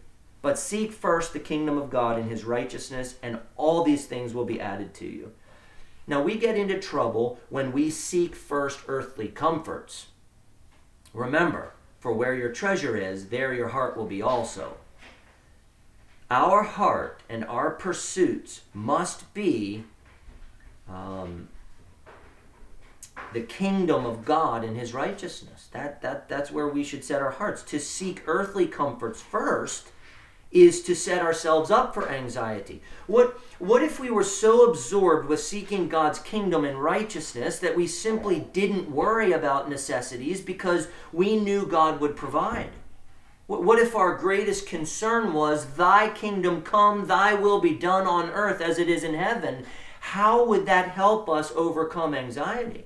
But 0.43 0.59
seek 0.59 0.91
first 0.91 1.31
the 1.31 1.39
kingdom 1.39 1.77
of 1.77 1.89
God 1.89 2.19
and 2.19 2.29
His 2.29 2.43
righteousness, 2.43 3.15
and 3.23 3.39
all 3.55 3.81
these 3.83 4.05
things 4.05 4.33
will 4.33 4.45
be 4.45 4.59
added 4.59 4.93
to 4.95 5.05
you. 5.05 5.31
Now, 6.05 6.21
we 6.21 6.35
get 6.35 6.57
into 6.57 6.79
trouble 6.79 7.39
when 7.49 7.71
we 7.71 7.89
seek 7.89 8.35
first 8.35 8.81
earthly 8.87 9.29
comforts. 9.29 10.07
Remember, 11.13 11.71
for 11.97 12.11
where 12.11 12.35
your 12.35 12.51
treasure 12.51 12.97
is, 12.97 13.29
there 13.29 13.53
your 13.53 13.69
heart 13.69 13.95
will 13.95 14.05
be 14.05 14.21
also. 14.21 14.75
Our 16.29 16.63
heart 16.63 17.21
and 17.29 17.45
our 17.45 17.71
pursuits 17.71 18.61
must 18.73 19.33
be 19.33 19.85
um, 20.89 21.47
the 23.31 23.41
kingdom 23.41 24.05
of 24.05 24.25
God 24.25 24.65
and 24.65 24.75
his 24.75 24.93
righteousness. 24.93 25.69
That, 25.71 26.01
that, 26.01 26.27
that's 26.27 26.51
where 26.51 26.67
we 26.67 26.83
should 26.83 27.05
set 27.05 27.21
our 27.21 27.31
hearts. 27.31 27.63
To 27.63 27.79
seek 27.79 28.23
earthly 28.25 28.67
comforts 28.67 29.21
first 29.21 29.93
is 30.53 30.81
to 30.83 30.95
set 30.95 31.21
ourselves 31.21 31.71
up 31.71 31.93
for 31.93 32.09
anxiety. 32.09 32.81
What, 33.07 33.39
what 33.59 33.83
if 33.83 33.99
we 33.99 34.09
were 34.11 34.23
so 34.23 34.65
absorbed 34.69 35.27
with 35.27 35.41
seeking 35.41 35.89
God's 35.89 36.19
kingdom 36.19 36.63
and 36.63 36.81
righteousness 36.81 37.59
that 37.59 37.75
we 37.75 37.87
simply 37.87 38.47
didn't 38.53 38.91
worry 38.91 39.31
about 39.31 39.69
necessities 39.69 40.41
because 40.41 40.87
we 41.11 41.37
knew 41.37 41.65
God 41.65 41.99
would 41.99 42.15
provide? 42.15 42.69
What, 43.47 43.63
what 43.63 43.79
if 43.79 43.95
our 43.95 44.15
greatest 44.15 44.67
concern 44.67 45.33
was, 45.33 45.73
Thy 45.75 46.09
kingdom 46.09 46.61
come, 46.61 47.07
Thy 47.07 47.33
will 47.33 47.59
be 47.59 47.73
done 47.73 48.07
on 48.07 48.29
earth 48.29 48.61
as 48.61 48.79
it 48.79 48.87
is 48.87 49.03
in 49.03 49.15
heaven? 49.15 49.65
how 50.07 50.43
would 50.43 50.65
that 50.65 50.89
help 50.89 51.29
us 51.29 51.53
overcome 51.55 52.13
anxiety? 52.13 52.83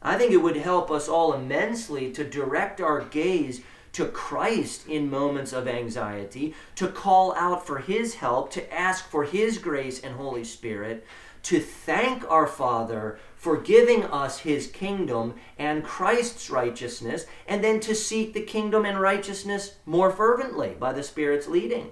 I 0.00 0.16
think 0.16 0.32
it 0.32 0.38
would 0.38 0.56
help 0.56 0.90
us 0.90 1.06
all 1.06 1.34
immensely 1.34 2.10
to 2.12 2.24
direct 2.24 2.80
our 2.80 3.02
gaze 3.02 3.60
to 3.96 4.04
Christ 4.04 4.86
in 4.86 5.08
moments 5.08 5.54
of 5.54 5.66
anxiety, 5.66 6.54
to 6.74 6.86
call 6.86 7.34
out 7.34 7.66
for 7.66 7.78
His 7.78 8.16
help, 8.16 8.50
to 8.50 8.74
ask 8.74 9.08
for 9.08 9.24
His 9.24 9.56
grace 9.56 9.98
and 10.00 10.16
Holy 10.16 10.44
Spirit, 10.44 11.06
to 11.44 11.60
thank 11.60 12.30
our 12.30 12.46
Father 12.46 13.18
for 13.36 13.56
giving 13.56 14.04
us 14.04 14.40
His 14.40 14.66
kingdom 14.66 15.36
and 15.58 15.82
Christ's 15.82 16.50
righteousness, 16.50 17.24
and 17.48 17.64
then 17.64 17.80
to 17.80 17.94
seek 17.94 18.34
the 18.34 18.42
kingdom 18.42 18.84
and 18.84 19.00
righteousness 19.00 19.76
more 19.86 20.10
fervently 20.10 20.76
by 20.78 20.92
the 20.92 21.02
Spirit's 21.02 21.48
leading. 21.48 21.90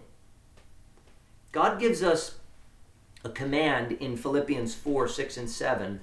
God 1.52 1.80
gives 1.80 2.02
us 2.02 2.34
a 3.24 3.30
command 3.30 3.92
in 3.92 4.18
Philippians 4.18 4.74
4 4.74 5.09
6 5.09 5.38
and 5.38 5.48
7, 5.48 6.00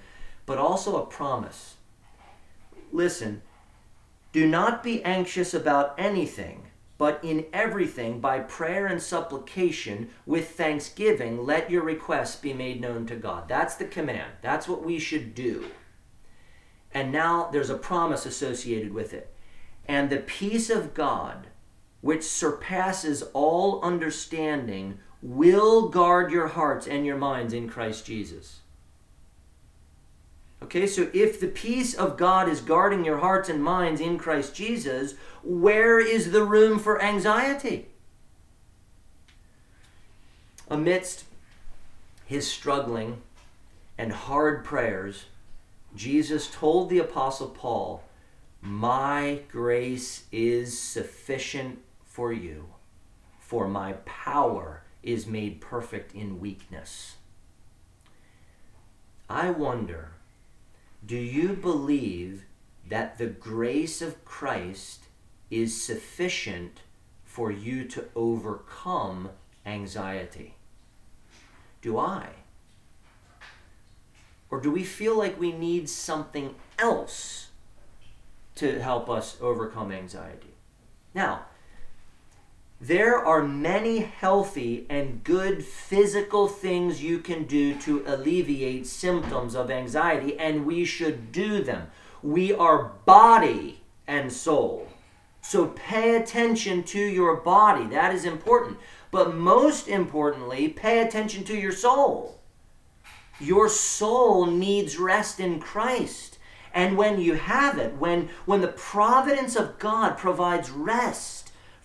but 0.47 0.58
also 0.58 0.99
a 0.99 1.06
promise. 1.06 1.76
Listen, 2.91 3.43
do 4.32 4.48
not 4.48 4.84
be 4.84 5.04
anxious 5.04 5.54
about 5.54 5.94
anything, 5.98 6.68
but 6.98 7.20
in 7.24 7.46
everything, 7.52 8.20
by 8.20 8.40
prayer 8.40 8.86
and 8.86 9.02
supplication, 9.02 10.10
with 10.26 10.52
thanksgiving, 10.52 11.46
let 11.46 11.72
your 11.72 11.84
requests 11.84 12.36
be 12.36 12.54
made 12.54 12.80
known 12.80 13.06
to 13.08 13.16
God. 13.16 13.48
That's 13.48 13.76
the 13.76 13.86
command. 13.86 14.34
That's 14.42 14.68
what 14.68 14.86
we 14.86 15.00
should 15.00 15.34
do. 15.34 15.66
And 16.94 17.12
now 17.12 17.50
there's 17.52 17.70
a 17.70 17.78
promise 17.78 18.26
associated 18.26 18.94
with 18.94 19.14
it. 19.14 19.34
And 19.88 20.10
the 20.10 20.18
peace 20.18 20.70
of 20.70 20.94
God, 20.94 21.48
which 22.02 22.24
surpasses 22.24 23.24
all 23.34 23.82
understanding, 23.82 25.00
will 25.22 25.90
guard 25.90 26.32
your 26.32 26.48
hearts 26.48 26.88
and 26.88 27.06
your 27.06 27.18
minds 27.18 27.54
in 27.54 27.68
Christ 27.68 28.06
Jesus. 28.06 28.60
Okay, 30.64 30.86
so 30.86 31.09
if 31.14 31.39
the 31.39 31.47
peace 31.47 31.93
of 31.93 32.18
God 32.18 32.47
is 32.47 32.62
guarding 32.62 33.03
your 33.03 33.18
hearts 33.18 33.49
and 33.49 33.64
minds 33.64 33.99
in 33.99 34.18
Christ 34.18 34.53
Jesus, 34.53 35.16
where 35.43 35.99
is 35.99 36.32
the 36.32 36.43
room 36.43 36.78
for 36.78 37.01
anxiety? 37.01 37.88
Amidst 40.70 41.26
his 42.26 42.49
struggling 42.49 43.22
and 43.97 44.12
hard 44.12 44.64
prayers, 44.64 45.26
Jesus 45.95 46.49
told 46.49 46.89
the 46.89 46.99
Apostle 46.99 47.49
Paul, 47.49 48.03
My 48.62 49.41
grace 49.51 50.26
is 50.32 50.80
sufficient 50.80 51.80
for 52.05 52.32
you, 52.32 52.68
for 53.39 53.68
my 53.68 53.93
power 54.05 54.84
is 55.03 55.26
made 55.26 55.59
perfect 55.59 56.14
in 56.14 56.39
weakness. 56.39 57.16
I 59.30 59.49
wonder, 59.49 60.12
do 61.06 61.18
you 61.18 61.54
believe 61.54 62.45
that 62.88 63.18
the 63.18 63.28
grace 63.28 64.02
of 64.02 64.24
Christ 64.24 65.06
is 65.49 65.82
sufficient 65.82 66.82
for 67.26 67.52
you 67.52 67.86
to 67.86 68.06
overcome 68.16 69.30
anxiety? 69.66 70.56
Do 71.82 71.97
I? 71.97 72.30
Or 74.49 74.60
do 74.60 74.70
we 74.70 74.84
feel 74.84 75.18
like 75.18 75.39
we 75.39 75.52
need 75.52 75.89
something 75.89 76.56
else 76.78 77.47
to 78.56 78.82
help 78.82 79.10
us 79.10 79.38
overcome 79.41 79.91
anxiety? 79.91 80.54
Now, 81.16 81.45
there 82.82 83.16
are 83.16 83.44
many 83.44 84.00
healthy 84.00 84.88
and 84.90 85.24
good 85.24 85.64
physical 85.64 86.48
things 86.48 87.04
you 87.04 87.20
can 87.20 87.44
do 87.44 87.76
to 87.82 88.04
alleviate 88.08 88.88
symptoms 88.88 89.54
of 89.54 89.70
anxiety, 89.70 90.38
and 90.40 90.66
we 90.66 90.84
should 90.84 91.32
do 91.32 91.64
them. 91.64 91.92
We 92.24 92.52
are 92.52 92.94
body 93.06 93.82
and 94.08 94.34
soul. 94.34 94.88
So 95.42 95.68
pay 95.68 96.16
attention 96.16 96.82
to 96.86 97.00
your 97.00 97.36
body. 97.36 97.86
That 97.86 98.16
is 98.16 98.26
important. 98.26 98.80
But 99.12 99.36
most 99.36 99.88
importantly, 99.88 100.68
pay 100.68 101.02
attention 101.06 101.44
to 101.46 101.56
your 101.56 101.72
soul. 101.72 102.40
Your 103.40 103.70
soul 103.70 104.48
needs 104.48 104.98
rest 104.98 105.40
in 105.40 105.60
Christ. 105.60 106.40
And 106.74 106.98
when 106.98 107.20
you 107.20 107.36
have 107.36 107.78
it, 107.78 107.96
when, 107.98 108.30
when 108.46 108.62
the 108.62 108.70
providence 108.70 109.56
of 109.56 109.78
God 109.78 110.18
provides 110.18 110.72
rest, 110.72 111.41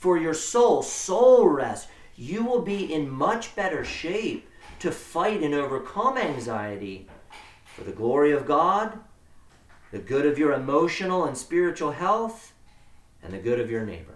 for 0.06 0.16
your 0.16 0.34
soul, 0.34 0.82
soul 0.82 1.48
rest, 1.48 1.88
you 2.14 2.44
will 2.44 2.62
be 2.62 2.94
in 2.94 3.10
much 3.10 3.56
better 3.56 3.84
shape 3.84 4.48
to 4.78 4.92
fight 4.92 5.42
and 5.42 5.52
overcome 5.52 6.16
anxiety 6.16 7.08
for 7.64 7.82
the 7.82 7.90
glory 7.90 8.30
of 8.30 8.46
God, 8.46 9.00
the 9.90 9.98
good 9.98 10.24
of 10.24 10.38
your 10.38 10.52
emotional 10.52 11.24
and 11.24 11.36
spiritual 11.36 11.90
health, 11.90 12.52
and 13.20 13.32
the 13.32 13.38
good 13.38 13.58
of 13.58 13.68
your 13.68 13.84
neighbor. 13.84 14.15